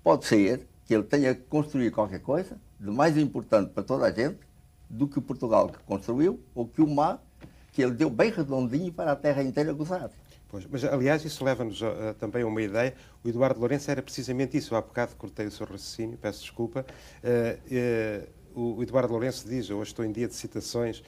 Pode 0.03 0.25
ser 0.25 0.67
que 0.85 0.93
ele 0.93 1.03
tenha 1.03 1.33
que 1.33 1.43
construir 1.43 1.91
qualquer 1.91 2.19
coisa 2.19 2.57
de 2.79 2.91
mais 2.91 3.17
importante 3.17 3.71
para 3.71 3.83
toda 3.83 4.05
a 4.05 4.11
gente 4.11 4.39
do 4.91 5.07
que 5.07 5.17
o 5.17 5.21
Portugal 5.21 5.69
que 5.69 5.79
construiu 5.79 6.39
ou 6.53 6.67
que 6.67 6.81
o 6.81 6.87
mar 6.87 7.23
que 7.71 7.81
ele 7.81 7.93
deu 7.93 8.09
bem 8.09 8.29
redondinho 8.29 8.91
para 8.91 9.13
a 9.13 9.15
terra 9.15 9.41
inteira 9.41 9.71
gozar. 9.71 10.11
Pois, 10.49 10.67
mas, 10.69 10.83
aliás, 10.83 11.23
isso 11.23 11.43
leva-nos 11.45 11.81
uh, 11.81 12.13
também 12.19 12.43
a 12.43 12.47
uma 12.47 12.61
ideia. 12.61 12.93
O 13.23 13.29
Eduardo 13.29 13.57
Lourenço 13.57 13.89
era 13.89 14.01
precisamente 14.01 14.57
isso. 14.57 14.75
Há 14.75 14.81
bocado 14.81 15.15
cortei 15.15 15.45
o 15.45 15.51
seu 15.51 15.65
raciocínio, 15.65 16.17
peço 16.17 16.41
desculpa. 16.41 16.85
Uh, 17.23 18.27
uh, 18.53 18.75
o 18.77 18.83
Eduardo 18.83 19.13
Lourenço 19.13 19.47
diz, 19.47 19.69
hoje 19.69 19.91
estou 19.91 20.03
em 20.03 20.11
dia 20.11 20.27
de 20.27 20.33
citações, 20.35 21.01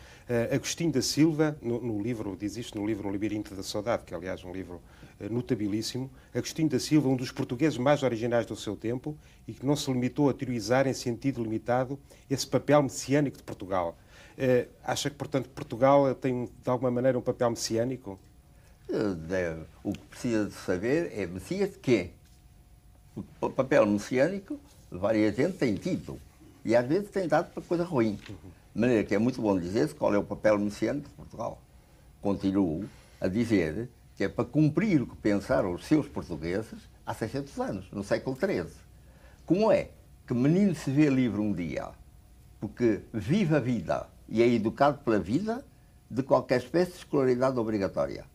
Agostinho 0.49 0.93
da 0.93 1.01
Silva, 1.01 1.57
no, 1.61 1.81
no, 1.81 2.01
livro, 2.01 2.37
diz 2.39 2.55
isto 2.55 2.79
no 2.79 2.87
livro 2.87 3.09
O 3.09 3.11
Labirinto 3.11 3.53
da 3.53 3.61
Saudade, 3.61 4.05
que 4.05 4.13
é, 4.13 4.17
aliás, 4.17 4.45
um 4.45 4.53
livro 4.53 4.81
notabilíssimo. 5.29 6.09
Agostinho 6.33 6.69
da 6.69 6.79
Silva, 6.79 7.09
um 7.09 7.15
dos 7.15 7.31
portugueses 7.31 7.77
mais 7.77 8.03
originais 8.03 8.45
do 8.45 8.55
seu 8.55 8.75
tempo 8.75 9.17
e 9.47 9.53
que 9.53 9.65
não 9.65 9.75
se 9.75 9.91
limitou 9.91 10.29
a 10.29 10.33
teorizar 10.33 10.87
em 10.87 10.93
sentido 10.93 11.43
limitado 11.43 11.99
esse 12.29 12.45
papel 12.47 12.83
messiânico 12.83 13.37
de 13.37 13.43
Portugal. 13.43 13.97
acha 14.83 15.09
que, 15.09 15.15
portanto, 15.15 15.49
Portugal 15.49 16.13
tem, 16.15 16.45
de 16.45 16.69
alguma 16.69 16.91
maneira, 16.91 17.17
um 17.17 17.21
papel 17.21 17.49
messiânico? 17.49 18.19
deve, 19.27 19.61
o 19.83 19.93
que 19.93 20.05
precisa 20.05 20.45
de 20.45 20.53
saber 20.53 21.11
é 21.17 21.25
Messias 21.25 21.71
de 21.71 21.79
quê? 21.79 22.09
O 23.39 23.49
papel 23.49 23.85
messiânico, 23.85 24.59
várias 24.91 25.35
gente 25.35 25.57
tem 25.57 25.75
tido. 25.75 26.19
E 26.65 26.75
às 26.75 26.87
vezes 26.87 27.09
tem 27.09 27.27
dado 27.27 27.53
para 27.53 27.61
coisa 27.61 27.83
ruim. 27.83 28.15
De 28.73 28.81
maneira 28.81 29.03
que 29.03 29.13
é 29.13 29.19
muito 29.19 29.41
bom 29.41 29.59
dizer-se 29.59 29.93
qual 29.93 30.13
é 30.13 30.17
o 30.17 30.23
papel 30.23 30.57
messiânico 30.57 31.09
de 31.09 31.15
Portugal. 31.15 31.61
Continuo 32.21 32.85
a 33.19 33.27
dizer 33.27 33.89
que 34.15 34.23
é 34.23 34.29
para 34.29 34.45
cumprir 34.45 35.01
o 35.01 35.07
que 35.07 35.15
pensaram 35.17 35.73
os 35.73 35.85
seus 35.85 36.07
portugueses 36.07 36.89
há 37.05 37.13
600 37.13 37.59
anos, 37.59 37.91
no 37.91 38.03
século 38.03 38.37
XIII. 38.37 38.71
Como 39.45 39.71
é 39.71 39.89
que 40.25 40.33
menino 40.33 40.75
se 40.75 40.91
vê 40.91 41.09
livre 41.09 41.41
um 41.41 41.53
dia 41.53 41.89
porque 42.59 43.01
vive 43.11 43.55
a 43.55 43.59
vida 43.59 44.07
e 44.29 44.41
é 44.41 44.47
educado 44.47 44.99
pela 44.99 45.19
vida 45.19 45.65
de 46.09 46.23
qualquer 46.23 46.61
espécie 46.61 46.91
de 46.91 46.97
escolaridade 46.99 47.59
obrigatória? 47.59 48.25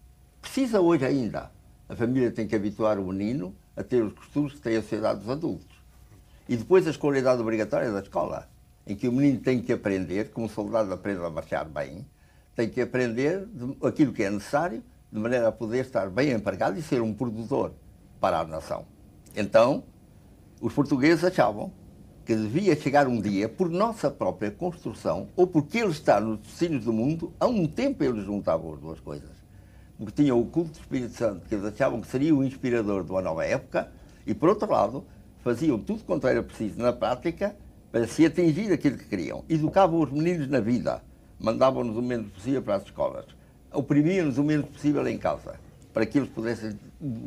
Precisa 0.41 0.81
hoje 0.81 1.05
ainda. 1.05 1.51
A 1.89 1.97
família 1.97 2.31
tem 2.31 2.47
que 2.47 2.55
habituar 2.55 2.99
o 2.99 3.07
menino 3.07 3.55
a 3.77 3.83
ter 3.83 4.03
os 4.03 4.13
costumes 4.13 4.53
que 4.55 4.61
tem 4.61 4.77
a 4.77 4.83
sociedade 4.83 5.21
dos 5.21 5.31
adultos. 5.31 5.79
E 6.49 6.57
depois 6.57 6.87
a 6.87 6.91
escolaridade 6.91 7.41
obrigatória 7.41 7.91
da 7.91 8.01
escola, 8.01 8.49
em 8.87 8.97
que 8.97 9.09
o 9.09 9.13
menino 9.13 9.41
tem 9.41 9.63
que 9.63 9.73
aprender, 9.73 10.31
como 10.31 10.47
o 10.47 10.51
soldado 10.51 10.93
aprende 10.93 11.25
a 11.25 11.31
marchar 11.31 11.67
bem, 11.67 12.07
tem 12.57 12.69
que 12.69 12.81
aprender 12.81 13.47
aquilo 13.83 14.13
que 14.13 14.23
é 14.23 14.31
necessário, 14.31 14.83
de 15.11 15.19
maneira 15.19 15.49
a 15.49 15.53
poder 15.53 15.85
estar 15.85 16.11
bem 16.11 16.31
empregado 16.31 16.79
e 16.79 16.83
ser 16.83 17.01
um 17.01 17.15
produtor 17.15 17.73
para 18.21 18.41
a 18.41 18.45
nação. 18.45 18.85
Então, 19.37 19.85
os 20.61 20.73
portugueses 20.73 21.25
achavam 21.25 21.73
que 22.25 22.35
devia 22.35 22.77
chegar 22.77 23.09
um 23.09 23.21
dia, 23.21 23.49
por 23.49 23.71
nossa 23.71 24.11
própria 24.11 24.51
construção, 24.51 25.29
ou 25.35 25.47
porque 25.47 25.79
ele 25.79 25.93
está 25.93 26.21
nos 26.21 26.39
destinos 26.41 26.85
do 26.85 26.93
mundo, 26.93 27.33
a 27.41 27.47
um 27.47 27.67
tempo 27.67 28.05
eles 28.05 28.25
juntavam 28.25 28.75
as 28.75 28.81
duas 28.81 29.01
coisas 29.01 29.39
porque 29.99 30.23
tinham 30.23 30.41
o 30.41 30.47
culto 30.47 30.71
do 30.71 30.79
Espírito 30.81 31.15
Santo, 31.15 31.47
que 31.49 31.55
eles 31.55 31.67
achavam 31.67 32.01
que 32.01 32.07
seria 32.07 32.35
o 32.35 32.45
inspirador 32.45 33.03
de 33.03 33.11
uma 33.11 33.21
nova 33.21 33.45
época, 33.45 33.91
e 34.25 34.33
por 34.33 34.49
outro 34.49 34.71
lado, 34.71 35.05
faziam 35.43 35.79
tudo 35.79 36.05
quanto 36.05 36.27
era 36.29 36.43
preciso 36.43 36.79
na 36.79 36.93
prática 36.93 37.57
para 37.91 38.07
se 38.07 38.25
atingir 38.25 38.73
aquilo 38.73 38.97
que 38.97 39.07
queriam. 39.07 39.45
Educavam 39.49 40.01
os 40.01 40.13
meninos 40.13 40.49
na 40.49 40.61
vida, 40.61 41.03
mandavam-nos 41.39 41.97
o 41.97 42.03
menos 42.03 42.31
possível 42.31 42.63
para 42.63 42.77
as 42.77 42.85
escolas, 42.85 43.25
oprimiam-nos 43.73 44.39
o 44.39 44.45
menos 44.45 44.67
possível 44.67 45.07
em 45.07 45.19
casa, 45.19 45.59
para 45.93 46.07
que 46.07 46.19
eles 46.19 46.31
pudessem 46.31 46.79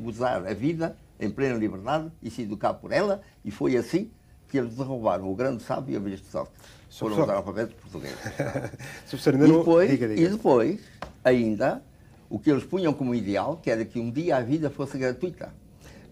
usar 0.03 0.45
a 0.45 0.53
vida 0.53 0.95
em 1.19 1.29
plena 1.29 1.57
liberdade 1.57 2.11
e 2.21 2.29
se 2.29 2.41
educar 2.41 2.73
por 2.73 2.91
ela, 2.91 3.21
e 3.45 3.51
foi 3.51 3.77
assim 3.77 4.09
que 4.47 4.57
eles 4.57 4.75
derrubaram 4.75 5.31
o 5.31 5.35
grande 5.35 5.63
sábio 5.63 5.93
e 5.93 5.97
a 5.97 5.99
besta 5.99 6.29
sorte. 6.29 6.51
Foram 6.89 7.15
os 7.15 7.23
analfabetos 7.23 7.73
portugueses. 7.75 8.17
e 9.45 9.57
depois, 9.59 9.91
e 9.91 10.27
depois, 10.27 10.81
ainda, 11.23 11.81
o 12.29 12.37
que 12.37 12.51
eles 12.51 12.63
punham 12.63 12.93
como 12.93 13.15
ideal, 13.15 13.57
que 13.63 13.71
era 13.71 13.85
que 13.85 13.99
um 13.99 14.11
dia 14.11 14.37
a 14.37 14.41
vida 14.41 14.69
fosse 14.69 14.97
gratuita, 14.97 15.53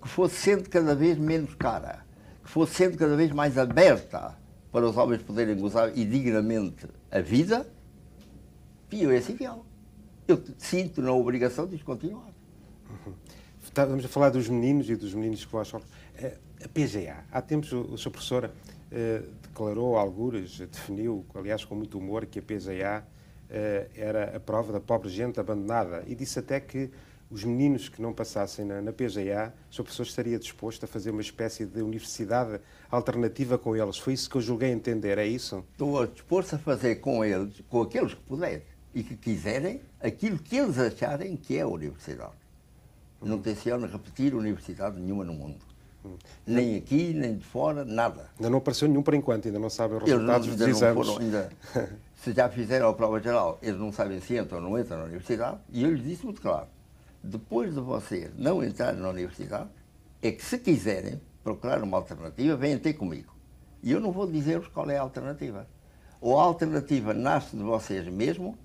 que 0.02 0.08
fosse 0.08 0.36
sendo 0.36 0.70
cada 0.70 0.96
vez 0.96 1.18
menos 1.18 1.54
cara, 1.56 2.06
que 2.44 2.50
fosse 2.50 2.76
sendo 2.76 2.98
cada 2.98 3.16
vez 3.16 3.32
mais 3.32 3.58
aberta 3.58 4.38
para 4.72 4.88
os 4.88 4.96
homens 4.96 5.22
poderem 5.22 5.58
gozar 5.58 5.98
e 5.98 6.06
dignamente 6.06 6.88
a 7.12 7.20
vida, 7.20 7.68
eu 8.92 9.12
esse 9.12 9.34
ideal. 9.34 9.66
Eu 10.30 10.40
sinto 10.60 11.02
na 11.02 11.12
obrigação 11.12 11.66
de 11.66 11.80
continuar. 11.80 12.32
Uhum. 12.88 13.14
Estamos 13.64 14.06
a 14.06 14.08
falar 14.08 14.30
dos 14.30 14.48
meninos 14.48 14.88
e 14.88 14.96
dos 14.96 15.12
meninos 15.16 15.44
que 15.44 15.52
vão 15.52 15.60
à 15.60 15.64
escola. 15.64 15.84
Eh, 16.16 16.38
a 16.64 16.68
PGA, 16.68 17.26
há 17.32 17.42
tempos 17.42 17.72
o, 17.72 17.82
o 17.82 17.98
Sr. 17.98 18.12
Professor 18.12 18.52
eh, 18.92 19.24
declarou, 19.42 19.98
algures, 19.98 20.60
definiu, 20.60 21.26
aliás 21.34 21.66
com 21.66 21.74
muito 21.74 21.98
humor, 21.98 22.28
que 22.28 22.38
a 22.38 22.42
PGA 22.44 23.04
eh, 23.50 23.90
era 23.96 24.38
a 24.38 24.40
prova 24.40 24.72
da 24.72 24.80
pobre 24.80 25.10
gente 25.10 25.40
abandonada 25.40 26.04
e 26.06 26.14
disse 26.14 26.38
até 26.38 26.60
que 26.60 26.92
os 27.32 27.44
meninos 27.44 27.90
que 27.90 28.00
não 28.00 28.14
passassem 28.14 28.66
na, 28.66 28.84
na 28.84 28.94
PGA, 28.94 29.52
o 29.72 29.74
Sr. 29.74 29.82
Professor 29.82 30.04
estaria 30.04 30.38
disposto 30.38 30.84
a 30.84 30.88
fazer 30.88 31.10
uma 31.10 31.22
espécie 31.22 31.66
de 31.66 31.82
universidade 31.82 32.62
alternativa 32.92 33.58
com 33.58 33.76
eles. 33.76 33.98
Foi 33.98 34.14
isso 34.14 34.30
que 34.30 34.36
eu 34.36 34.42
julguei 34.42 34.70
entender, 34.70 35.18
é 35.18 35.26
isso? 35.26 35.66
Estou 35.72 36.06
disposto 36.06 36.54
a 36.54 36.60
fazer 36.60 36.98
com 36.98 37.26
eles, 37.26 37.64
com 37.68 37.82
aqueles 37.82 38.14
que 38.14 38.22
puderem 38.22 38.62
e 38.94 39.04
que 39.04 39.16
quiserem, 39.16 39.82
aquilo 40.02 40.38
que 40.38 40.58
eles 40.58 40.78
acharem 40.78 41.36
que 41.36 41.58
é 41.58 41.62
a 41.62 41.68
universidade. 41.68 42.34
Não 43.22 43.40
tenciono 43.40 43.86
repetir 43.86 44.34
universidade 44.34 45.00
nenhuma 45.00 45.26
no 45.26 45.34
mundo. 45.34 45.58
Hum. 46.06 46.16
Nem 46.48 46.78
aqui, 46.78 47.14
nem 47.14 47.38
de 47.38 47.44
fora, 47.44 47.84
nada. 47.84 48.30
Ainda 48.38 48.50
não 48.50 48.60
apareceu 48.60 48.88
nenhum 48.88 49.04
por 49.04 49.14
enquanto, 49.14 49.48
ainda 49.48 49.60
não 49.60 49.70
sabem 49.70 49.98
os 49.98 50.04
resultados 50.04 50.48
não, 50.48 50.56
dos 50.56 50.68
exames. 50.68 51.08
Foram, 51.08 51.22
ainda, 51.22 51.52
se 52.24 52.32
já 52.32 52.48
fizeram 52.50 52.88
a 52.88 52.94
prova 52.94 53.20
geral, 53.20 53.60
eles 53.62 53.80
não 53.80 53.92
sabem 53.92 54.22
se 54.22 54.38
entram 54.38 54.60
ou 54.60 54.70
não 54.70 54.80
entram 54.80 54.98
na 54.98 55.04
universidade, 55.04 55.58
e 55.70 55.84
eu 55.84 55.92
lhes 55.92 56.04
disse 56.04 56.24
muito 56.24 56.42
claro, 56.42 56.68
depois 57.22 57.74
de 57.74 57.82
vocês 57.82 58.32
não 58.38 58.64
entrarem 58.64 59.02
na 59.02 59.10
universidade, 59.10 59.70
é 60.22 60.32
que 60.32 60.44
se 60.44 60.58
quiserem 60.58 61.20
procurar 61.44 61.84
uma 61.84 61.98
alternativa, 61.98 62.56
venham 62.56 62.80
ter 62.80 62.94
comigo. 62.94 63.34
E 63.84 63.92
eu 63.92 64.00
não 64.00 64.12
vou 64.12 64.30
dizer-vos 64.30 64.68
qual 64.70 64.90
é 64.90 64.98
a 64.98 65.02
alternativa. 65.02 65.68
Ou 66.22 66.40
a 66.40 66.44
alternativa 66.44 67.14
nasce 67.14 67.56
de 67.56 67.64
vocês 67.64 68.08
mesmo, 68.08 68.58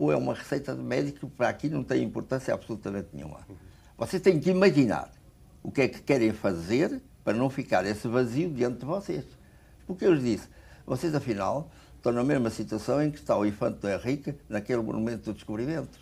ou 0.00 0.10
é 0.10 0.16
uma 0.16 0.32
receita 0.32 0.74
de 0.74 0.80
médico 0.80 1.28
que 1.28 1.36
para 1.36 1.50
aqui 1.50 1.68
não 1.68 1.84
tem 1.84 2.02
importância 2.02 2.54
absolutamente 2.54 3.08
nenhuma. 3.12 3.46
Vocês 3.98 4.22
têm 4.22 4.40
que 4.40 4.48
imaginar 4.48 5.12
o 5.62 5.70
que 5.70 5.82
é 5.82 5.88
que 5.88 6.00
querem 6.00 6.32
fazer 6.32 7.02
para 7.22 7.36
não 7.36 7.50
ficar 7.50 7.84
esse 7.84 8.08
vazio 8.08 8.50
diante 8.50 8.78
de 8.78 8.86
vocês. 8.86 9.26
Porque 9.86 10.06
eu 10.06 10.14
lhes 10.14 10.24
disse, 10.24 10.48
vocês 10.86 11.14
afinal 11.14 11.70
estão 11.96 12.12
na 12.12 12.24
mesma 12.24 12.48
situação 12.48 13.02
em 13.02 13.10
que 13.10 13.18
está 13.18 13.36
o 13.36 13.44
Infante 13.44 13.80
do 13.80 13.90
Henrique 13.90 14.34
naquele 14.48 14.80
monumento 14.80 15.24
dos 15.24 15.34
descobrimentos. 15.34 16.00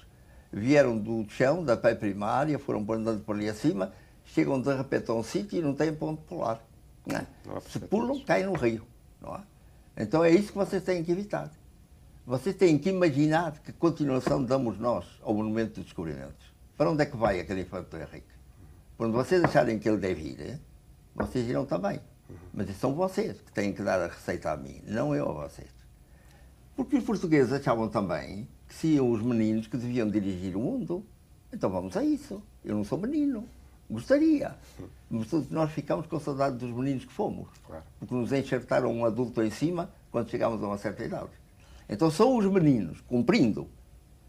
Vieram 0.52 0.96
do 0.96 1.28
chão, 1.28 1.64
da 1.64 1.76
pé 1.76 1.92
primária, 1.96 2.56
foram 2.56 2.86
andando 2.88 3.24
por 3.24 3.34
ali 3.34 3.48
acima, 3.48 3.92
chegam 4.24 4.60
de 4.60 4.72
repente 4.72 5.10
a 5.10 5.14
um 5.14 5.24
sítio 5.24 5.58
e 5.58 5.62
não 5.62 5.74
têm 5.74 5.92
ponto 5.92 6.22
pular. 6.22 6.64
Não 7.04 7.16
é? 7.16 7.26
Se 7.68 7.80
pulam, 7.80 8.20
caem 8.20 8.46
no 8.46 8.52
rio. 8.52 8.86
Não 9.20 9.34
é? 9.34 9.40
Então 9.96 10.22
é 10.22 10.30
isso 10.30 10.52
que 10.52 10.58
vocês 10.58 10.84
têm 10.84 11.02
que 11.02 11.10
evitar. 11.10 11.50
Vocês 12.28 12.54
têm 12.54 12.76
que 12.76 12.90
imaginar 12.90 13.58
que 13.60 13.72
continuação 13.72 14.44
damos 14.44 14.78
nós 14.78 15.06
ao 15.22 15.32
monumento 15.32 15.76
dos 15.76 15.84
descobrimentos. 15.84 16.52
Para 16.76 16.90
onde 16.90 17.02
é 17.02 17.06
que 17.06 17.16
vai 17.16 17.40
aquele 17.40 17.62
Infante 17.62 17.88
do 17.88 17.96
Henrique? 17.96 18.28
Quando 18.98 19.14
vocês 19.14 19.42
acharem 19.42 19.78
que 19.78 19.88
ele 19.88 19.96
deve 19.96 20.20
ir, 20.20 20.60
vocês 21.14 21.48
irão 21.48 21.64
também. 21.64 21.98
Mas 22.52 22.68
são 22.76 22.94
vocês 22.94 23.40
que 23.40 23.50
têm 23.50 23.72
que 23.72 23.82
dar 23.82 23.98
a 23.98 24.08
receita 24.08 24.50
a 24.50 24.58
mim, 24.58 24.82
não 24.86 25.14
eu 25.14 25.26
a 25.26 25.48
vocês. 25.48 25.70
Porque 26.76 26.98
os 26.98 27.04
portugueses 27.04 27.50
achavam 27.50 27.88
também 27.88 28.46
que 28.68 28.74
seriam 28.74 29.10
os 29.10 29.22
meninos 29.22 29.66
que 29.66 29.78
deviam 29.78 30.10
dirigir 30.10 30.54
o 30.54 30.60
mundo. 30.60 31.02
Então 31.50 31.70
vamos 31.70 31.96
a 31.96 32.04
isso. 32.04 32.42
Eu 32.62 32.76
não 32.76 32.84
sou 32.84 32.98
menino. 32.98 33.48
Gostaria. 33.88 34.54
Mas 35.08 35.30
todos 35.30 35.48
nós 35.48 35.72
ficamos 35.72 36.06
com 36.06 36.20
saudade 36.20 36.58
dos 36.58 36.76
meninos 36.76 37.06
que 37.06 37.12
fomos. 37.14 37.48
Porque 37.98 38.14
nos 38.14 38.30
enxertaram 38.34 38.92
um 38.92 39.06
adulto 39.06 39.42
em 39.42 39.50
cima 39.50 39.90
quando 40.10 40.28
chegámos 40.28 40.62
a 40.62 40.66
uma 40.66 40.76
certa 40.76 41.02
idade. 41.02 41.47
Então 41.88 42.10
são 42.10 42.36
os 42.36 42.44
meninos, 42.46 43.00
cumprindo 43.00 43.68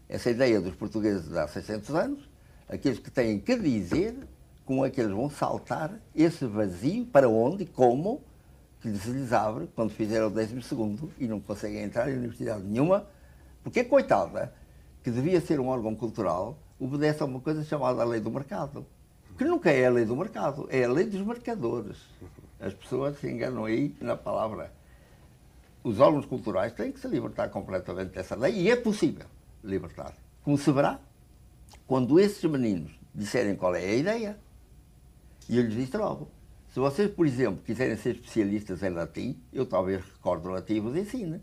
essa 0.08 0.30
ideia 0.30 0.60
dos 0.60 0.74
portugueses 0.74 1.28
de 1.28 1.38
há 1.38 1.46
600 1.46 1.94
anos, 1.94 2.30
aqueles 2.68 2.98
que 2.98 3.10
têm 3.10 3.38
que 3.38 3.56
dizer 3.56 4.16
como 4.64 4.84
é 4.84 4.90
que 4.90 5.00
eles 5.00 5.12
vão 5.12 5.28
saltar 5.28 6.00
esse 6.14 6.46
vazio, 6.46 7.04
para 7.06 7.28
onde, 7.28 7.66
como, 7.66 8.22
que 8.80 8.90
se 8.96 9.10
lhes 9.10 9.32
abre 9.32 9.68
quando 9.74 9.90
fizeram 9.90 10.28
o 10.28 10.30
12 10.30 10.56
e 11.18 11.26
não 11.26 11.40
conseguem 11.40 11.82
entrar 11.82 12.10
em 12.10 12.16
universidade 12.16 12.62
nenhuma, 12.64 13.06
porque, 13.62 13.84
coitada, 13.84 14.54
que 15.02 15.10
devia 15.10 15.40
ser 15.40 15.60
um 15.60 15.68
órgão 15.68 15.94
cultural, 15.94 16.58
obedece 16.78 17.22
a 17.22 17.26
uma 17.26 17.40
coisa 17.40 17.62
chamada 17.64 18.00
a 18.00 18.04
lei 18.04 18.20
do 18.20 18.30
mercado. 18.30 18.86
Que 19.36 19.44
nunca 19.44 19.70
é 19.70 19.86
a 19.86 19.90
lei 19.90 20.04
do 20.04 20.16
mercado, 20.16 20.66
é 20.70 20.84
a 20.84 20.88
lei 20.88 21.04
dos 21.04 21.20
marcadores. 21.22 21.98
As 22.58 22.74
pessoas 22.74 23.18
se 23.18 23.30
enganam 23.30 23.64
aí 23.64 23.94
na 24.00 24.16
palavra. 24.16 24.72
Os 25.82 25.98
órgãos 25.98 26.26
culturais 26.26 26.72
têm 26.72 26.92
que 26.92 27.00
se 27.00 27.08
libertar 27.08 27.48
completamente 27.48 28.10
dessa 28.10 28.36
lei 28.36 28.52
e 28.54 28.70
é 28.70 28.76
possível 28.76 29.26
libertar. 29.64 30.14
Como 30.42 30.58
se 30.58 30.70
verá 30.70 30.98
quando 31.86 32.20
esses 32.20 32.42
meninos 32.44 32.92
disserem 33.14 33.56
qual 33.56 33.74
é 33.74 33.84
a 33.84 33.94
ideia. 33.94 34.38
E 35.48 35.56
eu 35.56 35.62
lhes 35.64 35.74
disse 35.74 35.96
logo: 35.96 36.30
se 36.72 36.78
vocês, 36.78 37.10
por 37.10 37.26
exemplo, 37.26 37.62
quiserem 37.64 37.96
ser 37.96 38.14
especialistas 38.16 38.82
em 38.82 38.90
latim, 38.90 39.40
eu 39.52 39.66
talvez 39.66 40.02
recorde 40.04 40.46
o 40.46 40.50
latim 40.50 40.74
e 40.74 40.80
vos 40.80 40.96
ensine. 40.96 41.40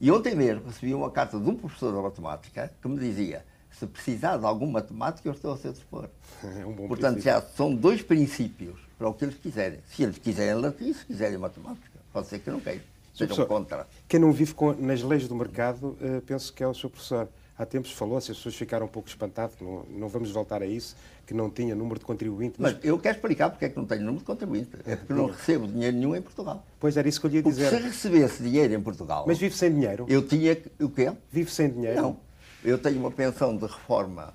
E 0.00 0.10
ontem 0.10 0.34
mesmo 0.34 0.66
recebi 0.66 0.92
uma 0.94 1.10
carta 1.10 1.38
de 1.38 1.48
um 1.48 1.54
professor 1.54 1.94
de 1.94 2.00
matemática 2.02 2.72
que 2.80 2.88
me 2.88 2.98
dizia: 2.98 3.44
se 3.70 3.86
precisar 3.86 4.38
de 4.38 4.46
algum 4.46 4.70
matemática, 4.70 5.28
eu 5.28 5.32
estou 5.32 5.52
a 5.52 5.56
seu 5.58 5.72
dispor. 5.72 6.08
É 6.42 6.64
um 6.66 6.74
Portanto, 6.88 7.14
princípio. 7.14 7.22
já 7.22 7.40
são 7.42 7.74
dois 7.74 8.02
princípios 8.02 8.78
para 8.98 9.08
o 9.08 9.14
que 9.14 9.24
eles 9.24 9.36
quiserem. 9.36 9.80
Se 9.86 10.02
eles 10.02 10.18
quiserem 10.18 10.54
latim, 10.60 10.92
se 10.92 11.04
quiserem 11.04 11.38
matemática. 11.38 11.98
Pode 12.12 12.26
ser 12.26 12.38
que 12.38 12.50
não 12.50 12.60
queiram. 12.60 12.95
Sejam 13.16 13.34
Professor, 13.34 13.46
contra. 13.46 13.86
Quem 14.06 14.20
não 14.20 14.30
vive 14.32 14.52
com- 14.54 14.72
nas 14.74 15.02
leis 15.02 15.26
do 15.26 15.34
mercado, 15.34 15.96
eh, 16.00 16.20
penso 16.26 16.52
que 16.52 16.62
é 16.62 16.68
o 16.68 16.74
seu 16.74 16.90
professor. 16.90 17.28
Há 17.58 17.64
tempos 17.64 17.90
falou-se, 17.92 18.30
as 18.30 18.36
pessoas 18.36 18.54
ficaram 18.54 18.84
um 18.84 18.88
pouco 18.88 19.08
espantadas, 19.08 19.56
não, 19.58 19.82
não 19.88 20.08
vamos 20.08 20.30
voltar 20.30 20.60
a 20.62 20.66
isso, 20.66 20.94
que 21.26 21.32
não 21.32 21.48
tinha 21.48 21.74
número 21.74 21.98
de 21.98 22.04
contribuinte. 22.04 22.56
Mas, 22.58 22.74
Mas 22.74 22.84
eu 22.84 22.98
quero 22.98 23.16
explicar 23.16 23.48
porque 23.48 23.64
é 23.64 23.68
que 23.70 23.76
não 23.78 23.86
tenho 23.86 24.02
número 24.02 24.18
de 24.18 24.24
contribuinte. 24.26 24.68
É 24.84 24.94
porque 24.96 25.14
não 25.14 25.26
recebo 25.26 25.66
dinheiro 25.66 25.96
nenhum 25.96 26.14
em 26.14 26.20
Portugal. 26.20 26.62
pois 26.78 26.98
era 26.98 27.08
isso 27.08 27.18
que 27.18 27.26
eu 27.26 27.30
lhe 27.30 27.36
ia 27.38 27.42
Porque 27.42 27.58
se 27.58 27.64
dizer. 27.64 27.80
recebesse 27.82 28.42
dinheiro 28.42 28.74
em 28.74 28.80
Portugal, 28.82 29.24
Mas 29.26 29.38
vive 29.38 29.56
sem 29.56 29.72
dinheiro? 29.72 30.04
eu 30.06 30.26
tinha. 30.28 30.58
O 30.78 30.90
quê? 30.90 31.10
Vive 31.32 31.50
sem 31.50 31.70
dinheiro? 31.70 32.02
Não. 32.02 32.16
Eu 32.62 32.76
tenho 32.76 32.98
uma 32.98 33.10
pensão 33.10 33.56
de 33.56 33.64
reforma 33.64 34.34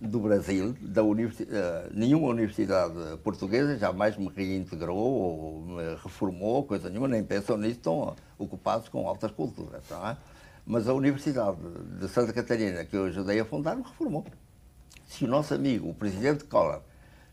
do 0.00 0.20
Brasil, 0.20 0.74
da 0.80 1.02
universi 1.02 1.46
eh, 1.50 1.90
nenhuma 1.92 2.28
universidade 2.28 2.94
portuguesa 3.22 3.76
jamais 3.76 4.16
me 4.16 4.28
reintegrou 4.28 4.96
ou 4.96 5.60
me 5.62 5.94
reformou, 6.02 6.64
coisa 6.64 6.88
nenhuma, 6.88 7.08
nem 7.08 7.22
pensam 7.22 7.56
nisso, 7.56 7.72
estão 7.72 8.16
ocupados 8.38 8.88
com 8.88 9.06
altas 9.06 9.30
culturas. 9.30 9.82
Não 9.90 10.08
é? 10.08 10.16
Mas 10.66 10.88
a 10.88 10.94
Universidade 10.94 11.58
de 11.98 12.08
Santa 12.08 12.32
Catarina, 12.32 12.84
que 12.84 12.96
eu 12.96 13.06
ajudei 13.06 13.40
a 13.40 13.44
fundar, 13.44 13.76
me 13.76 13.82
reformou. 13.82 14.24
Se 15.06 15.24
o 15.24 15.28
nosso 15.28 15.52
amigo, 15.52 15.90
o 15.90 15.94
presidente 15.94 16.44
Collor, 16.44 16.80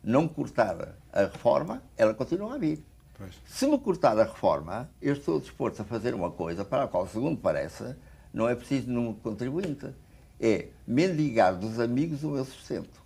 não 0.04 0.28
cortar 0.28 0.96
a 1.14 1.22
reforma, 1.22 1.82
ela 1.98 2.14
continua 2.14 2.56
a 2.56 2.58
vir. 2.58 2.84
Pois. 3.18 3.34
Se 3.46 3.68
me 3.68 3.78
cortar 3.80 4.18
a 4.18 4.24
reforma, 4.24 4.90
eu 5.02 5.14
estou 5.14 5.40
disposto 5.40 5.82
a 5.82 5.86
fazer 5.86 6.14
uma 6.14 6.32
coisa 6.32 6.66
para 6.66 6.84
a 6.84 6.88
qual, 6.88 7.08
segundo 7.08 7.38
parece, 7.38 7.96
não 8.34 8.48
é 8.48 8.56
preciso 8.56 8.90
número 8.90 9.16
de 9.16 9.22
contribuinte. 9.22 9.88
É 10.40 10.68
mendigar 10.86 11.56
dos 11.56 11.80
amigos 11.80 12.24
o 12.24 12.30
meu 12.30 12.46
sustento. 12.46 13.02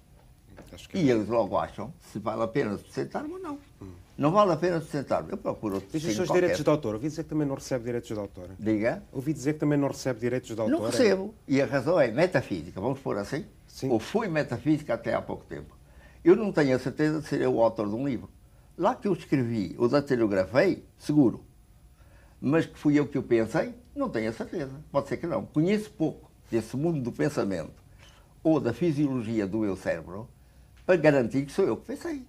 Acho 0.73 0.87
que 0.87 0.97
E 0.97 1.09
eles 1.09 1.27
logo 1.27 1.57
acham 1.57 1.93
se 2.11 2.19
vale 2.19 2.43
a 2.43 2.47
pena 2.47 2.77
sustentar-me 2.77 3.33
ou 3.33 3.39
não. 3.39 3.57
Não 4.17 4.31
vale 4.31 4.51
a 4.51 4.57
pena 4.57 4.79
sustentar-me. 4.79 5.31
Eu 5.31 5.37
procuro 5.37 5.75
outro 5.75 5.89
Diz 5.91 6.03
os 6.03 6.15
seus 6.15 6.27
qualquer. 6.27 6.41
direitos 6.41 6.63
de 6.63 6.69
autor. 6.69 6.93
Ouvi 6.95 7.07
dizer 7.07 7.23
que 7.23 7.29
também 7.29 7.47
não 7.47 7.55
recebe 7.55 7.83
direitos 7.85 8.09
de 8.09 8.19
autor. 8.19 8.49
Diga. 8.59 9.03
Ouvi 9.11 9.33
dizer 9.33 9.53
que 9.53 9.59
também 9.59 9.77
não 9.77 9.87
recebe 9.87 10.19
direitos 10.19 10.53
de 10.53 10.61
autor. 10.61 10.71
Não 10.79 10.85
recebo. 10.85 11.33
E 11.47 11.61
a 11.61 11.65
razão 11.65 11.99
é 11.99 12.09
metafísica, 12.09 12.79
vamos 12.79 12.99
pôr 12.99 13.17
assim? 13.17 13.45
Sim. 13.67 13.89
Ou 13.89 13.99
fui 13.99 14.27
metafísica 14.27 14.93
até 14.93 15.13
há 15.13 15.21
pouco 15.21 15.43
tempo. 15.45 15.75
Eu 16.23 16.35
não 16.35 16.51
tenho 16.51 16.75
a 16.75 16.79
certeza 16.79 17.19
de 17.19 17.27
ser 17.27 17.41
eu 17.41 17.55
o 17.55 17.61
autor 17.63 17.89
de 17.89 17.95
um 17.95 18.07
livro. 18.07 18.29
Lá 18.77 18.95
que 18.95 19.07
eu 19.07 19.13
escrevi 19.13 19.75
ou 19.77 19.89
datilografei, 19.89 20.85
seguro. 20.97 21.43
Mas 22.39 22.65
que 22.65 22.77
fui 22.77 22.97
eu 22.97 23.07
que 23.07 23.17
o 23.17 23.23
pensei, 23.23 23.73
não 23.95 24.09
tenho 24.09 24.29
a 24.29 24.33
certeza. 24.33 24.71
Pode 24.91 25.07
ser 25.09 25.17
que 25.17 25.27
não. 25.27 25.45
Conheço 25.45 25.91
pouco 25.91 26.30
desse 26.51 26.75
mundo 26.75 27.01
do 27.01 27.11
pensamento 27.11 27.73
ou 28.43 28.59
da 28.59 28.73
fisiologia 28.73 29.47
do 29.47 29.59
meu 29.59 29.75
cérebro 29.75 30.27
para 30.85 30.97
garantir 30.97 31.45
que 31.45 31.51
sou 31.51 31.65
eu 31.65 31.77
que 31.77 31.87
pensei. 31.87 32.25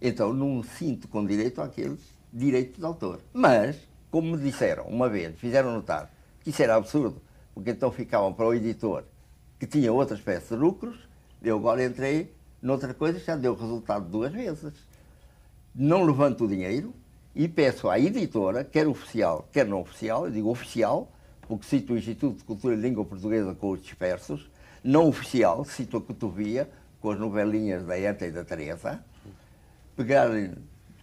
Então 0.00 0.32
não 0.32 0.62
sinto 0.62 1.08
com 1.08 1.26
direito 1.26 1.60
àquele 1.60 1.98
direito 2.32 2.78
de 2.78 2.84
autor. 2.84 3.20
Mas, 3.32 3.76
como 4.10 4.36
me 4.36 4.42
disseram 4.42 4.84
uma 4.84 5.08
vez, 5.08 5.34
fizeram 5.38 5.72
notar 5.72 6.12
que 6.42 6.50
isso 6.50 6.62
era 6.62 6.76
absurdo, 6.76 7.20
porque 7.54 7.70
então 7.70 7.90
ficavam 7.90 8.32
para 8.32 8.46
o 8.46 8.54
editor 8.54 9.04
que 9.58 9.66
tinha 9.66 9.92
outra 9.92 10.16
espécie 10.16 10.48
de 10.48 10.56
lucros, 10.56 10.96
eu 11.42 11.56
agora 11.56 11.84
entrei 11.84 12.32
noutra 12.62 12.92
coisa 12.92 13.18
já 13.18 13.36
deu 13.36 13.54
resultado 13.54 14.08
duas 14.08 14.32
vezes. 14.32 14.72
Não 15.74 16.04
levanto 16.04 16.44
o 16.44 16.48
dinheiro 16.48 16.92
e 17.34 17.48
peço 17.48 17.88
à 17.88 17.98
editora, 17.98 18.64
quer 18.64 18.86
oficial, 18.86 19.48
quer 19.52 19.66
não 19.66 19.80
oficial, 19.80 20.26
eu 20.26 20.32
digo 20.32 20.50
oficial, 20.50 21.10
porque 21.50 21.66
cito 21.66 21.94
o 21.94 21.98
Instituto 21.98 22.38
de 22.38 22.44
Cultura 22.44 22.76
e 22.76 22.78
Língua 22.78 23.04
Portuguesa 23.04 23.56
com 23.56 23.70
os 23.70 23.82
dispersos, 23.82 24.48
não 24.84 25.08
oficial, 25.08 25.64
cito 25.64 25.96
a 25.96 26.00
Cotovia, 26.00 26.70
com 27.00 27.10
as 27.10 27.18
novelinhas 27.18 27.84
da 27.84 27.98
Eta 27.98 28.24
e 28.24 28.30
da 28.30 28.44
Teresa, 28.44 29.04
pegarem, 29.96 30.52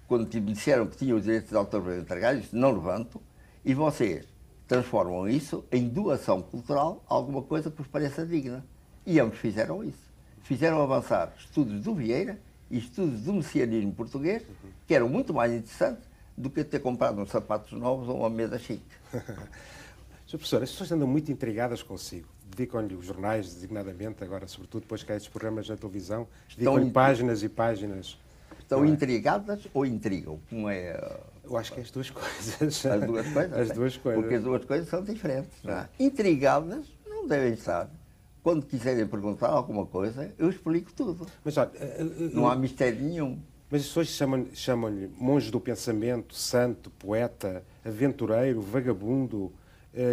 quando 0.07 0.33
me 0.33 0.53
disseram 0.53 0.87
que 0.87 0.95
tinham 0.95 1.17
os 1.17 1.25
direitos 1.25 1.49
de 1.49 1.55
autor 1.57 1.81
para 1.83 1.97
entregar, 1.97 2.33
disse, 2.33 2.55
não 2.55 2.71
levanto, 2.71 3.21
e 3.65 3.73
vocês 3.73 4.25
transformam 4.65 5.27
isso 5.27 5.65
em 5.69 5.89
doação 5.89 6.41
cultural, 6.41 7.03
alguma 7.09 7.41
coisa 7.41 7.69
que 7.69 7.79
vos 7.79 7.87
pareça 7.87 8.25
digna. 8.25 8.65
E 9.05 9.19
ambos 9.19 9.39
fizeram 9.39 9.83
isso. 9.83 10.07
Fizeram 10.43 10.81
avançar 10.81 11.33
estudos 11.37 11.83
do 11.83 11.93
Vieira 11.93 12.39
e 12.71 12.77
estudos 12.77 13.23
do 13.23 13.33
messianismo 13.33 13.91
português, 13.91 14.43
que 14.87 14.95
eram 14.95 15.09
muito 15.09 15.33
mais 15.33 15.51
interessantes 15.51 16.07
do 16.37 16.49
que 16.49 16.63
ter 16.63 16.79
comprado 16.79 17.19
uns 17.19 17.31
sapatos 17.31 17.77
novos 17.77 18.07
ou 18.07 18.19
uma 18.19 18.29
mesa 18.29 18.57
chique. 18.57 18.85
Sr. 20.27 20.37
Professor, 20.37 20.61
as 20.61 20.71
pessoas 20.71 20.91
andam 20.91 21.07
muito 21.07 21.31
intrigadas 21.31 21.81
consigo. 21.81 22.27
Dedicam-lhe 22.49 22.95
os 22.95 23.05
jornais, 23.05 23.53
designadamente, 23.53 24.21
agora, 24.23 24.45
sobretudo 24.45 24.81
depois 24.81 25.01
que 25.01 25.11
há 25.11 25.15
estes 25.15 25.31
programas 25.31 25.69
na 25.69 25.77
televisão, 25.77 26.27
dedicam-lhe 26.49 26.85
in- 26.87 26.91
páginas 26.91 27.43
e 27.43 27.49
páginas. 27.49 28.17
Estão 28.59 28.83
é? 28.83 28.89
intrigadas 28.89 29.65
ou 29.73 29.85
intrigam? 29.85 30.39
Como 30.49 30.69
é 30.69 30.97
uh, 30.97 31.49
Eu 31.49 31.55
acho 31.57 31.71
que 31.71 31.79
é 31.79 31.83
as 31.83 31.91
duas 31.91 32.09
coisas. 32.09 32.61
as 32.85 33.05
duas 33.05 33.27
coisas? 33.29 33.53
As 33.57 33.69
né? 33.69 33.73
duas 33.75 33.95
coisas. 33.97 34.21
Porque 34.21 34.35
as 34.35 34.43
duas 34.43 34.65
coisas 34.65 34.89
são 34.89 35.01
diferentes. 35.01 35.63
não 35.63 35.73
é? 35.73 35.89
Intrigadas 35.97 36.85
não 37.07 37.25
devem 37.25 37.53
estar. 37.53 37.89
Quando 38.43 38.65
quiserem 38.65 39.07
perguntar 39.07 39.47
alguma 39.47 39.85
coisa, 39.85 40.33
eu 40.37 40.49
explico 40.49 40.91
tudo. 40.93 41.25
Mas 41.45 41.55
olha, 41.55 41.71
eh, 41.75 41.97
eh, 42.01 42.29
Não 42.33 42.49
há 42.49 42.55
mistério 42.55 43.01
nenhum. 43.01 43.39
Mas 43.69 43.81
as 43.81 43.87
pessoas 43.87 44.07
chamam- 44.09 44.47
chamam-lhe 44.53 45.09
monge 45.17 45.49
do 45.51 45.59
pensamento, 45.59 46.35
santo, 46.35 46.89
poeta, 46.91 47.63
aventureiro, 47.85 48.61
vagabundo, 48.61 49.51
eh, 49.53 49.66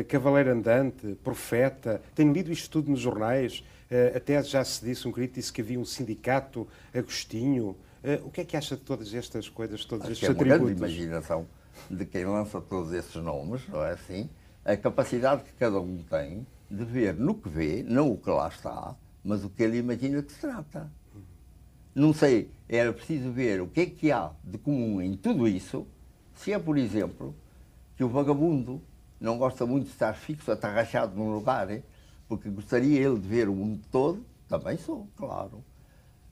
cavaleiro 0.09 0.51
andante, 0.51 1.15
profeta. 1.23 2.01
Tenho 2.15 2.33
lido 2.33 2.51
isto 2.51 2.71
tudo 2.71 2.91
nos 2.91 3.01
jornais. 3.01 3.65
Eh, 3.91 4.15
até 4.17 4.43
já 4.43 4.65
se 4.65 4.85
disse, 4.85 5.07
um 5.07 5.13
crítico 5.13 5.37
disse 5.39 5.53
que 5.53 5.61
havia 5.61 5.79
um 5.79 5.85
sindicato 5.85 6.67
Agostinho. 6.93 7.77
Eh, 8.03 8.21
o 8.25 8.31
que 8.31 8.41
é 8.41 8.45
que 8.45 8.57
acha 8.57 8.77
de 8.77 8.83
todas 8.83 9.13
estas 9.13 9.49
coisas, 9.49 9.85
todos 9.85 10.07
Acho 10.07 10.21
que 10.21 10.25
estes 10.25 10.29
é 10.29 10.33
uma 10.33 10.39
grande 10.39 10.65
atributos? 10.65 10.93
imaginação 10.93 11.47
de 11.91 12.05
quem 12.07 12.25
lança 12.25 12.61
todos 12.61 12.93
esses 12.93 13.15
nomes, 13.17 13.67
não 13.69 13.85
é 13.85 13.93
assim? 13.93 14.29
A 14.65 14.77
capacidade 14.77 15.45
que 15.45 15.53
cada 15.53 15.79
um 15.81 15.99
tem 15.99 16.47
de 16.71 16.85
ver 16.85 17.15
no 17.15 17.35
que 17.35 17.49
vê, 17.49 17.83
não 17.83 18.11
o 18.11 18.17
que 18.17 18.31
lá 18.31 18.49
está, 18.49 18.95
mas 19.23 19.45
o 19.45 19.51
que 19.51 19.63
ele 19.63 19.79
imagina 19.79 20.23
que 20.23 20.33
se 20.33 20.41
trata. 20.41 20.91
Não 21.95 22.13
sei, 22.13 22.51
era 22.69 22.93
preciso 22.93 23.31
ver 23.31 23.61
o 23.61 23.69
que 23.69 23.81
é 23.83 23.87
que 23.87 24.11
há 24.11 24.33
de 24.43 24.59
comum 24.59 25.01
em 25.01 25.17
tudo 25.17 25.47
isso, 25.47 25.87
se 26.35 26.53
é, 26.53 26.59
por 26.59 26.77
exemplo, 26.77 27.35
que 27.97 28.03
o 28.03 28.09
vagabundo 28.09 28.83
não 29.25 29.39
gosta 29.39 29.65
muito 29.65 29.87
de 29.87 29.93
estar 29.93 30.13
fixo, 30.13 30.53
atarrachado 30.53 31.17
num 31.17 31.33
lugar, 31.33 31.71
hein? 31.71 31.83
porque 32.29 32.51
gostaria 32.51 33.01
ele 33.01 33.19
de 33.19 33.27
ver 33.27 33.49
o 33.49 33.55
mundo 33.55 33.81
todo, 33.91 34.25
também 34.47 34.77
sou, 34.77 35.09
claro. 35.17 35.65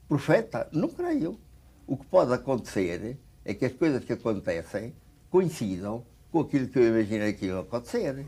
Profeta, 0.07 0.69
não 0.71 0.87
creio. 0.87 1.39
O 1.87 1.97
que 1.97 2.05
pode 2.05 2.31
acontecer 2.31 3.17
é 3.43 3.53
que 3.53 3.65
as 3.65 3.73
coisas 3.73 4.03
que 4.03 4.13
acontecem 4.13 4.93
coincidam 5.31 6.05
com 6.31 6.41
aquilo 6.41 6.67
que 6.67 6.77
eu 6.77 6.87
imaginei 6.87 7.33
que 7.33 7.47
ia 7.47 7.59
acontecer. 7.59 8.25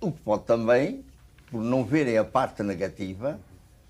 O 0.00 0.10
que 0.10 0.20
pode 0.20 0.44
também, 0.44 1.04
por 1.50 1.62
não 1.62 1.84
verem 1.84 2.18
a 2.18 2.24
parte 2.24 2.62
negativa, 2.64 3.38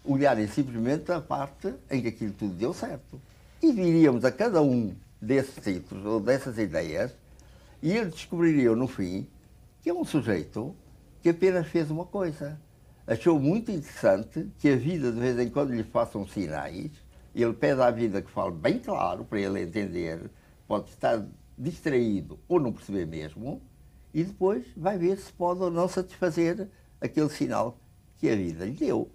olharem 0.05 0.47
simplesmente 0.47 1.11
a 1.11 1.21
parte 1.21 1.73
em 1.91 2.03
que 2.03 2.09
aquilo 2.09 2.33
tudo 2.33 2.55
deu 2.55 2.75
certo. 2.75 3.21
E 3.63 3.73
diríamos 3.73 4.25
a 4.25 4.31
cada 4.31 4.61
um 4.61 4.95
desses 5.21 5.55
títulos 5.63 6.05
ou 6.05 6.21
dessas 6.21 6.59
ideias, 6.59 7.13
e 7.83 7.93
eles 7.93 8.13
descobririam 8.13 8.77
no 8.77 8.87
fim 8.87 9.27
que 9.87 9.91
é 9.91 9.95
um 9.95 10.05
sujeito 10.05 10.75
que 11.23 11.29
apenas 11.29 11.69
fez 11.69 11.93
uma 11.93 12.05
coisa. 12.05 12.61
achou 13.07 13.39
muito 13.39 13.71
interessante 13.71 14.51
que 14.59 14.69
a 14.69 14.75
vida 14.75 15.13
de 15.13 15.21
vez 15.21 15.39
em 15.39 15.49
quando 15.49 15.73
lhe 15.73 15.85
façam 15.85 16.27
sinais. 16.27 16.91
Ele 17.33 17.53
pede 17.53 17.81
à 17.81 17.89
vida 17.89 18.21
que 18.21 18.29
fale 18.29 18.51
bem 18.51 18.81
claro 18.81 19.25
para 19.25 19.39
ele 19.39 19.63
entender. 19.63 20.29
Pode 20.67 20.91
estar 20.91 21.25
distraído 21.57 22.37
ou 22.49 22.59
não 22.59 22.73
perceber 22.73 23.07
mesmo. 23.07 23.63
E 24.13 24.25
depois 24.25 24.67
vai 24.77 24.99
ver 24.99 25.19
se 25.19 25.33
pode 25.33 25.63
ou 25.63 25.71
não 25.71 25.87
satisfazer 25.87 26.69
aquele 27.01 27.29
sinal 27.29 27.79
que 28.17 28.29
a 28.29 28.35
vida 28.35 28.65
lhe 28.65 28.73
deu. 28.73 29.09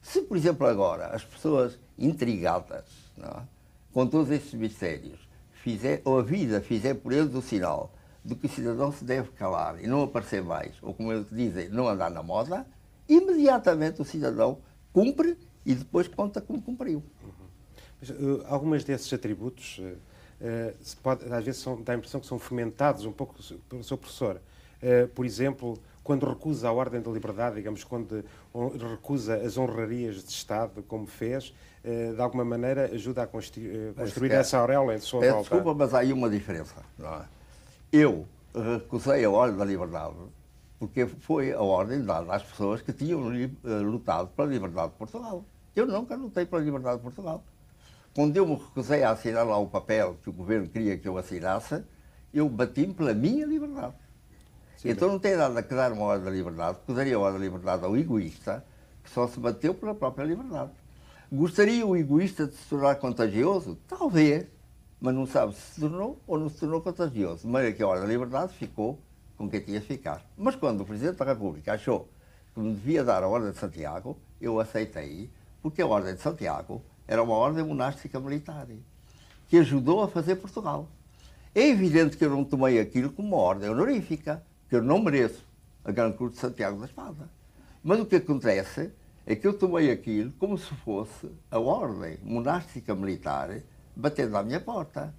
Se, 0.00 0.22
por 0.22 0.38
exemplo, 0.38 0.66
agora 0.66 1.08
as 1.08 1.22
pessoas 1.22 1.78
intrigadas 1.98 2.86
é? 3.18 3.42
com 3.92 4.06
todos 4.06 4.30
estes 4.30 4.54
mistérios 4.54 5.20
fizer, 5.52 6.00
ou 6.02 6.18
a 6.18 6.22
vida 6.22 6.62
fizer 6.62 6.94
por 6.94 7.12
eles 7.12 7.34
o 7.34 7.42
sinal 7.42 7.92
de 8.24 8.34
que 8.34 8.46
o 8.46 8.48
cidadão 8.48 8.90
se 8.90 9.04
deve 9.04 9.28
calar 9.32 9.82
e 9.82 9.86
não 9.86 10.02
aparecer 10.02 10.42
mais, 10.42 10.74
ou 10.80 10.94
como 10.94 11.12
eles 11.12 11.26
dizem, 11.30 11.68
não 11.68 11.86
andar 11.86 12.10
na 12.10 12.22
moda, 12.22 12.66
imediatamente 13.08 14.00
o 14.00 14.04
cidadão 14.04 14.58
cumpre 14.92 15.36
e 15.66 15.74
depois 15.74 16.08
conta 16.08 16.40
como 16.40 16.62
cumpriu. 16.62 17.02
Uhum. 17.22 17.44
Mas, 18.00 18.10
uh, 18.10 18.44
algumas 18.46 18.82
desses 18.82 19.12
atributos, 19.12 19.78
uh, 19.78 19.82
uh, 19.82 20.96
pode, 21.02 21.30
às 21.30 21.44
vezes 21.44 21.60
são, 21.60 21.82
dá 21.82 21.92
a 21.92 21.96
impressão 21.96 22.20
que 22.20 22.26
são 22.26 22.38
fomentados 22.38 23.04
um 23.04 23.12
pouco 23.12 23.34
pelo 23.68 23.84
seu 23.84 23.98
professor. 23.98 24.40
por 25.14 25.24
exemplo, 25.24 25.78
quando 26.02 26.26
recusa 26.26 26.68
a 26.68 26.72
ordem 26.72 27.00
da 27.00 27.10
liberdade, 27.10 27.56
digamos, 27.56 27.84
quando 27.84 28.22
recusa 28.90 29.36
as 29.36 29.56
honrarias 29.56 30.22
de 30.22 30.30
Estado, 30.30 30.82
como 30.82 31.06
fez, 31.06 31.54
de 31.82 32.20
alguma 32.20 32.44
maneira 32.44 32.90
ajuda 32.92 33.22
a 33.22 33.26
construir, 33.26 33.94
construir 33.94 34.32
essa 34.32 34.58
auréola 34.58 34.94
em 34.94 34.98
sua 34.98 35.20
volta. 35.20 35.40
Desculpa, 35.40 35.74
mas 35.74 35.94
há 35.94 36.00
aí 36.00 36.12
uma 36.12 36.28
diferença. 36.28 36.82
Não 36.98 37.14
é? 37.14 37.24
Eu 37.96 38.26
recusei 38.52 39.24
a 39.24 39.30
ordem 39.30 39.56
da 39.56 39.64
liberdade 39.64 40.16
porque 40.80 41.06
foi 41.06 41.52
a 41.52 41.62
ordem 41.62 42.04
dada 42.04 42.34
às 42.34 42.42
pessoas 42.42 42.82
que 42.82 42.92
tinham 42.92 43.32
eh, 43.32 43.48
lutado 43.84 44.30
pela 44.30 44.48
liberdade 44.48 44.90
de 44.90 44.98
Portugal. 44.98 45.44
Eu 45.76 45.86
nunca 45.86 46.16
lutei 46.16 46.44
pela 46.44 46.60
liberdade 46.60 46.96
de 46.96 47.04
Portugal. 47.04 47.44
Quando 48.12 48.36
eu 48.36 48.48
me 48.48 48.56
recusei 48.56 49.04
a 49.04 49.12
assinar 49.12 49.46
lá 49.46 49.56
o 49.58 49.68
papel 49.68 50.16
que 50.24 50.28
o 50.28 50.32
governo 50.32 50.68
queria 50.68 50.98
que 50.98 51.06
eu 51.06 51.16
assinasse, 51.16 51.84
eu 52.32 52.48
bati-me 52.48 52.94
pela 52.94 53.14
minha 53.14 53.46
liberdade. 53.46 53.94
Sim, 54.76 54.88
então 54.88 55.06
não 55.06 55.20
tem 55.20 55.36
nada 55.36 55.62
que 55.62 55.72
dar 55.72 55.92
uma 55.92 56.06
ordem 56.06 56.24
da 56.24 56.32
liberdade, 56.32 56.78
porque 56.78 56.94
daria 56.94 57.14
a 57.14 57.20
ordem 57.20 57.38
da 57.38 57.44
liberdade 57.44 57.84
ao 57.84 57.96
egoísta, 57.96 58.64
que 59.04 59.10
só 59.10 59.28
se 59.28 59.38
bateu 59.38 59.72
pela 59.72 59.94
própria 59.94 60.24
liberdade. 60.24 60.72
Gostaria 61.30 61.86
o 61.86 61.96
egoísta 61.96 62.48
de 62.48 62.56
se 62.56 62.68
tornar 62.68 62.96
contagioso? 62.96 63.78
Talvez 63.86 64.48
mas 65.00 65.14
não 65.14 65.26
sabe 65.26 65.54
se 65.54 65.80
tornou 65.80 66.20
ou 66.26 66.38
não 66.38 66.48
se 66.48 66.60
tornou 66.60 66.80
contagioso. 66.80 67.42
De 67.42 67.48
maneira 67.48 67.74
que 67.74 67.82
a 67.82 67.86
Ordem 67.86 68.06
da 68.06 68.12
Liberdade 68.12 68.52
ficou 68.54 68.98
com 69.36 69.48
quem 69.48 69.60
tinha 69.60 69.80
de 69.80 69.86
ficar. 69.86 70.24
Mas 70.36 70.56
quando 70.56 70.80
o 70.80 70.84
Presidente 70.84 71.16
da 71.16 71.24
República 71.24 71.74
achou 71.74 72.08
que 72.52 72.60
me 72.60 72.72
devia 72.72 73.04
dar 73.04 73.22
a 73.22 73.28
Ordem 73.28 73.50
de 73.50 73.58
Santiago, 73.58 74.16
eu 74.40 74.60
aceitei, 74.60 75.30
porque 75.60 75.82
a 75.82 75.86
Ordem 75.86 76.14
de 76.14 76.20
Santiago 76.20 76.82
era 77.06 77.22
uma 77.22 77.34
ordem 77.34 77.64
monástica 77.64 78.18
militar 78.18 78.66
que 79.48 79.58
ajudou 79.58 80.02
a 80.02 80.08
fazer 80.08 80.36
Portugal. 80.36 80.88
É 81.54 81.68
evidente 81.68 82.16
que 82.16 82.24
eu 82.24 82.30
não 82.30 82.44
tomei 82.44 82.80
aquilo 82.80 83.10
como 83.10 83.28
uma 83.28 83.36
ordem 83.36 83.68
honorífica, 83.68 84.42
que 84.68 84.76
eu 84.76 84.82
não 84.82 85.02
mereço 85.02 85.44
a 85.84 85.92
Grande 85.92 86.16
Cruz 86.16 86.32
de 86.32 86.38
Santiago 86.38 86.80
da 86.80 86.86
Espada. 86.86 87.28
Mas 87.82 88.00
o 88.00 88.06
que 88.06 88.16
acontece 88.16 88.90
é 89.26 89.36
que 89.36 89.46
eu 89.46 89.56
tomei 89.56 89.90
aquilo 89.90 90.32
como 90.38 90.56
se 90.56 90.74
fosse 90.76 91.30
a 91.50 91.58
ordem 91.58 92.18
monástica 92.22 92.94
militar 92.94 93.50
batendo 93.94 94.36
à 94.36 94.42
minha 94.42 94.60
porta. 94.60 95.14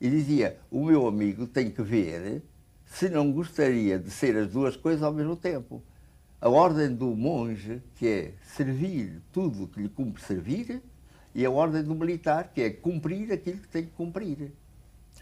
E 0.00 0.08
dizia: 0.10 0.58
O 0.70 0.84
meu 0.84 1.06
amigo 1.06 1.46
tem 1.46 1.70
que 1.70 1.82
ver 1.82 2.42
se 2.84 3.08
não 3.08 3.32
gostaria 3.32 3.98
de 3.98 4.10
ser 4.10 4.36
as 4.36 4.50
duas 4.50 4.76
coisas 4.76 5.02
ao 5.02 5.12
mesmo 5.12 5.36
tempo. 5.36 5.82
A 6.40 6.48
ordem 6.48 6.94
do 6.94 7.14
monge, 7.14 7.80
que 7.94 8.06
é 8.06 8.34
servir 8.42 9.22
tudo 9.32 9.68
que 9.68 9.80
lhe 9.80 9.88
cumpre 9.88 10.22
servir, 10.22 10.82
e 11.34 11.44
a 11.46 11.50
ordem 11.50 11.82
do 11.82 11.94
militar, 11.94 12.52
que 12.52 12.60
é 12.60 12.70
cumprir 12.70 13.32
aquilo 13.32 13.58
que 13.58 13.68
tem 13.68 13.84
que 13.84 13.92
cumprir. 13.92 14.52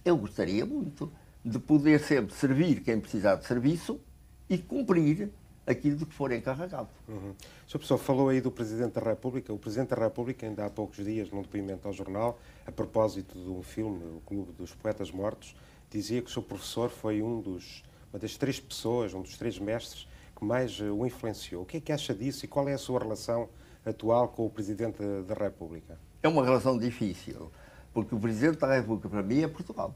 Eu 0.05 0.17
gostaria 0.17 0.65
muito 0.65 1.13
de 1.45 1.59
poder 1.59 2.01
sempre 2.01 2.35
servir 2.35 2.81
quem 2.81 2.99
precisar 2.99 3.37
de 3.37 3.47
serviço 3.47 4.01
e 4.49 4.59
cumprir 4.59 5.31
aquilo 5.71 5.97
de 5.97 6.07
que 6.07 6.15
for 6.15 6.33
encarregado. 6.33 6.89
Uhum. 7.09 7.31
O 7.31 7.71
Sr. 7.71 7.73
Professor 7.73 7.99
falou 7.99 8.29
aí 8.29 8.41
do 8.41 8.51
Presidente 8.51 8.93
da 8.93 9.01
República. 9.01 9.53
O 9.53 9.59
Presidente 9.59 9.91
da 9.91 9.97
República, 9.97 10.47
ainda 10.47 10.67
há 10.67 10.71
poucos 10.71 11.05
dias, 11.05 11.31
num 11.31 11.43
depoimento 11.43 11.87
ao 11.87 11.95
jornal, 11.95 12.39
a 12.67 12.73
propósito 12.73 13.39
de 13.39 13.49
um 13.49 13.63
filme, 13.63 14.03
O 14.17 14.21
Clube 14.27 14.53
dos 14.53 14.75
Poetas 14.75 15.11
Mortos, 15.11 15.55
dizia 15.91 16.23
que 16.23 16.29
o 16.29 16.33
seu 16.33 16.43
professor 16.43 16.91
foi 16.91 17.23
um 17.23 17.41
dos, 17.41 17.83
uma 18.13 18.19
das 18.19 18.37
três 18.37 18.61
pessoas, 18.61 19.15
um 19.15 19.23
dos 19.23 19.37
três 19.37 19.59
mestres 19.59 20.09
que 20.37 20.45
mais 20.45 20.81
o 20.81 21.07
influenciou. 21.07 21.63
O 21.63 21.67
que 21.67 21.77
é 21.77 21.81
que 21.81 21.93
acha 21.93 22.15
disso 22.15 22.45
e 22.45 22.49
qual 22.49 22.69
é 22.69 22.73
a 22.73 22.79
sua 22.79 23.01
relação 23.01 23.49
atual 23.85 24.29
com 24.29 24.47
o 24.47 24.51
Presidente 24.51 25.03
da 25.27 25.35
República? 25.35 25.99
É 26.23 26.29
uma 26.29 26.45
relação 26.45 26.79
difícil, 26.79 27.51
porque 27.93 28.15
o 28.15 28.19
Presidente 28.19 28.59
da 28.59 28.75
República, 28.75 29.09
para 29.09 29.23
mim, 29.23 29.43
é 29.43 29.49
Portugal. 29.49 29.95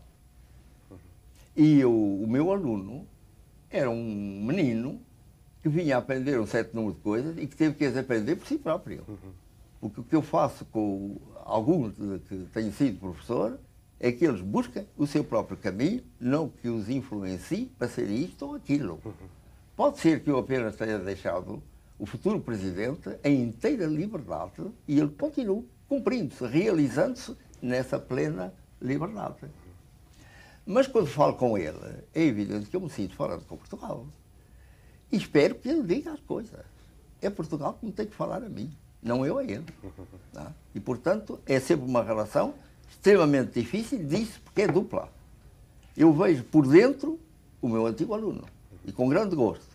Uhum. 0.90 0.98
E 1.56 1.80
eu, 1.80 1.92
o 1.92 2.26
meu 2.26 2.52
aluno 2.52 3.06
era 3.70 3.90
um 3.90 4.44
menino 4.44 5.00
que 5.64 5.68
vinha 5.70 5.96
aprender 5.96 6.38
um 6.38 6.46
certo 6.46 6.74
número 6.74 6.94
de 6.94 7.00
coisas 7.00 7.38
e 7.38 7.46
que 7.46 7.56
teve 7.56 7.74
que 7.74 7.86
as 7.86 7.96
aprender 7.96 8.36
por 8.36 8.46
si 8.46 8.58
próprio. 8.58 9.02
Uhum. 9.08 9.32
Porque 9.80 10.00
o 10.02 10.04
que 10.04 10.14
eu 10.14 10.20
faço 10.20 10.66
com 10.66 11.16
alguns 11.42 11.94
que 12.28 12.46
tenho 12.52 12.70
sido 12.70 13.00
professor 13.00 13.58
é 13.98 14.12
que 14.12 14.26
eles 14.26 14.42
buscam 14.42 14.84
o 14.94 15.06
seu 15.06 15.24
próprio 15.24 15.56
caminho, 15.56 16.02
não 16.20 16.50
que 16.50 16.68
os 16.68 16.90
influencie 16.90 17.72
para 17.78 17.88
ser 17.88 18.10
isto 18.10 18.44
ou 18.44 18.56
aquilo. 18.56 19.00
Uhum. 19.02 19.12
Pode 19.74 20.00
ser 20.00 20.22
que 20.22 20.30
eu 20.30 20.36
apenas 20.36 20.76
tenha 20.76 20.98
deixado 20.98 21.62
o 21.98 22.04
futuro 22.04 22.40
presidente 22.40 23.16
em 23.24 23.44
inteira 23.44 23.86
liberdade 23.86 24.70
e 24.86 25.00
ele 25.00 25.14
continue 25.18 25.66
cumprindo-se, 25.88 26.46
realizando-se 26.46 27.34
nessa 27.62 27.98
plena 27.98 28.52
liberdade. 28.82 29.46
Mas 30.66 30.86
quando 30.86 31.06
falo 31.06 31.32
com 31.32 31.56
ele, 31.56 32.04
é 32.12 32.22
evidente 32.22 32.68
que 32.68 32.76
eu 32.76 32.82
me 32.82 32.90
sinto 32.90 33.16
fora 33.16 33.38
de 33.38 33.44
Portugal. 33.44 34.06
Espero 35.10 35.54
que 35.54 35.68
ele 35.68 35.82
diga 35.82 36.12
as 36.12 36.20
coisas. 36.20 36.64
É 37.20 37.30
Portugal 37.30 37.74
que 37.74 37.86
me 37.86 37.92
tem 37.92 38.06
que 38.06 38.14
falar 38.14 38.42
a 38.42 38.48
mim, 38.48 38.74
não 39.02 39.24
eu 39.24 39.38
a 39.38 39.44
ele. 39.44 39.64
Tá? 40.32 40.52
E, 40.74 40.80
portanto, 40.80 41.40
é 41.46 41.58
sempre 41.60 41.86
uma 41.86 42.02
relação 42.02 42.54
extremamente 42.90 43.60
difícil 43.60 44.04
disso, 44.06 44.40
porque 44.44 44.62
é 44.62 44.68
dupla. 44.68 45.10
Eu 45.96 46.12
vejo 46.12 46.44
por 46.44 46.66
dentro 46.66 47.18
o 47.62 47.68
meu 47.68 47.86
antigo 47.86 48.14
aluno, 48.14 48.44
e 48.84 48.92
com 48.92 49.08
grande 49.08 49.34
gosto. 49.34 49.74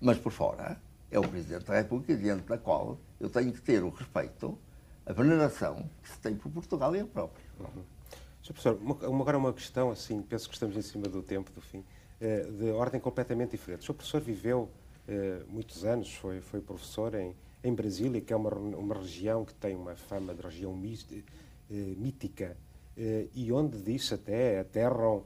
Mas 0.00 0.18
por 0.18 0.32
fora 0.32 0.80
é 1.10 1.18
o 1.18 1.26
Presidente 1.26 1.64
da 1.64 1.74
República, 1.74 2.16
diante 2.16 2.44
da 2.44 2.56
qual 2.56 2.98
eu 3.18 3.28
tenho 3.28 3.52
que 3.52 3.60
ter 3.60 3.82
o 3.82 3.90
respeito, 3.90 4.56
a 5.04 5.12
veneração 5.12 5.88
que 6.02 6.10
se 6.10 6.18
tem 6.18 6.36
por 6.36 6.50
Portugal 6.50 6.94
e 6.94 7.00
eu 7.00 7.06
próprio. 7.06 7.44
Uhum. 7.58 7.82
Sr. 8.42 8.52
Professor, 8.52 8.78
uma, 8.80 8.94
agora 9.20 9.36
uma 9.36 9.52
questão, 9.52 9.90
assim, 9.90 10.22
penso 10.22 10.48
que 10.48 10.54
estamos 10.54 10.76
em 10.76 10.82
cima 10.82 11.08
do 11.08 11.22
tempo, 11.22 11.50
do 11.52 11.60
fim. 11.60 11.84
Eh, 12.20 12.48
de 12.50 12.70
ordem 12.72 13.00
completamente 13.00 13.52
diferente. 13.52 13.82
O 13.82 13.84
seu 13.84 13.94
professor 13.94 14.20
viveu 14.20 14.68
eh, 15.06 15.40
muitos 15.48 15.84
anos, 15.84 16.12
foi, 16.14 16.40
foi 16.40 16.60
professor 16.60 17.14
em, 17.14 17.32
em 17.62 17.72
Brasília, 17.72 18.20
que 18.20 18.32
é 18.32 18.36
uma, 18.36 18.52
uma 18.52 18.96
região 18.96 19.44
que 19.44 19.54
tem 19.54 19.76
uma 19.76 19.94
fama 19.94 20.34
de 20.34 20.42
região 20.42 20.72
eh, 20.72 21.14
mítica 21.70 22.56
e 23.32 23.52
onde 23.52 23.80
diz 23.80 24.12
até 24.12 24.58
aterram 24.58 25.22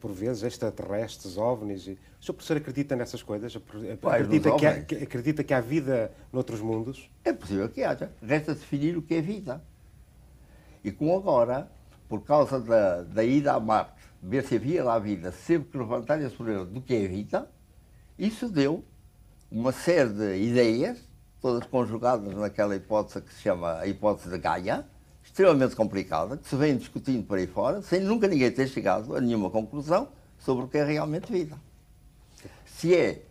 por 0.00 0.12
vezes 0.12 0.44
extraterrestres, 0.44 1.36
ovnis. 1.36 1.88
O 1.88 2.24
seu 2.24 2.32
professor 2.32 2.58
acredita 2.58 2.94
nessas 2.94 3.20
coisas? 3.20 3.58
Acredita 4.00 4.54
que, 4.56 4.64
há, 4.64 4.70
acredita 5.02 5.42
que 5.42 5.52
há 5.52 5.60
vida 5.60 6.12
noutros 6.32 6.60
mundos? 6.60 7.10
É 7.24 7.32
possível 7.32 7.68
que 7.68 7.82
haja. 7.82 8.12
Resta 8.22 8.54
definir 8.54 8.96
o 8.96 9.02
que 9.02 9.16
é 9.16 9.20
vida. 9.20 9.60
E 10.84 10.92
como 10.92 11.16
agora, 11.16 11.68
por 12.08 12.22
causa 12.22 12.60
da, 12.60 13.02
da 13.02 13.24
ida 13.24 13.54
a 13.54 13.58
Marte, 13.58 13.95
ver 14.26 14.44
se 14.44 14.56
havia 14.56 14.82
lá 14.82 14.98
vida, 14.98 15.30
sempre 15.30 15.70
que 15.70 15.78
levantarem 15.78 16.26
esse 16.26 16.34
problema 16.34 16.64
do 16.64 16.80
que 16.80 16.94
é 16.94 17.06
vida, 17.06 17.48
isso 18.18 18.48
deu 18.48 18.84
uma 19.50 19.70
série 19.70 20.10
de 20.10 20.36
ideias, 20.42 20.98
todas 21.40 21.64
conjugadas 21.68 22.34
naquela 22.34 22.74
hipótese 22.74 23.20
que 23.20 23.32
se 23.32 23.42
chama 23.42 23.78
a 23.78 23.86
hipótese 23.86 24.28
de 24.28 24.38
Gaia, 24.38 24.84
extremamente 25.22 25.76
complicada, 25.76 26.36
que 26.36 26.48
se 26.48 26.56
vem 26.56 26.76
discutindo 26.76 27.24
por 27.24 27.38
aí 27.38 27.46
fora, 27.46 27.82
sem 27.82 28.00
nunca 28.00 28.26
ninguém 28.26 28.50
ter 28.50 28.66
chegado 28.66 29.16
a 29.16 29.20
nenhuma 29.20 29.48
conclusão 29.48 30.08
sobre 30.40 30.64
o 30.64 30.68
que 30.68 30.78
é 30.78 30.84
realmente 30.84 31.30
vida. 31.30 31.56
Se 32.64 32.94
é 32.96 33.22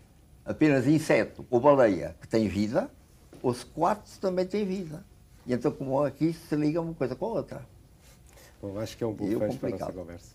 apenas 0.46 0.88
inseto 0.88 1.46
ou 1.50 1.60
baleia 1.60 2.16
que 2.22 2.28
tem 2.28 2.48
vida, 2.48 2.90
ou 3.42 3.54
se 3.54 3.66
quartzo 3.66 4.20
também 4.22 4.46
tem 4.46 4.66
vida. 4.66 5.04
E 5.46 5.54
então, 5.54 5.72
como 5.72 6.02
aqui 6.04 6.32
se 6.32 6.56
liga 6.56 6.80
uma 6.80 6.94
coisa 6.94 7.16
com 7.16 7.26
a 7.26 7.30
outra. 7.30 7.66
Bom, 8.62 8.80
acho 8.80 8.98
que 8.98 9.04
é 9.04 9.08
um 9.08 9.14
bom 9.14 9.28
fecho 9.28 9.60
para 9.60 9.70
a 9.70 9.72
nossa 9.72 9.92
conversa. 9.92 10.35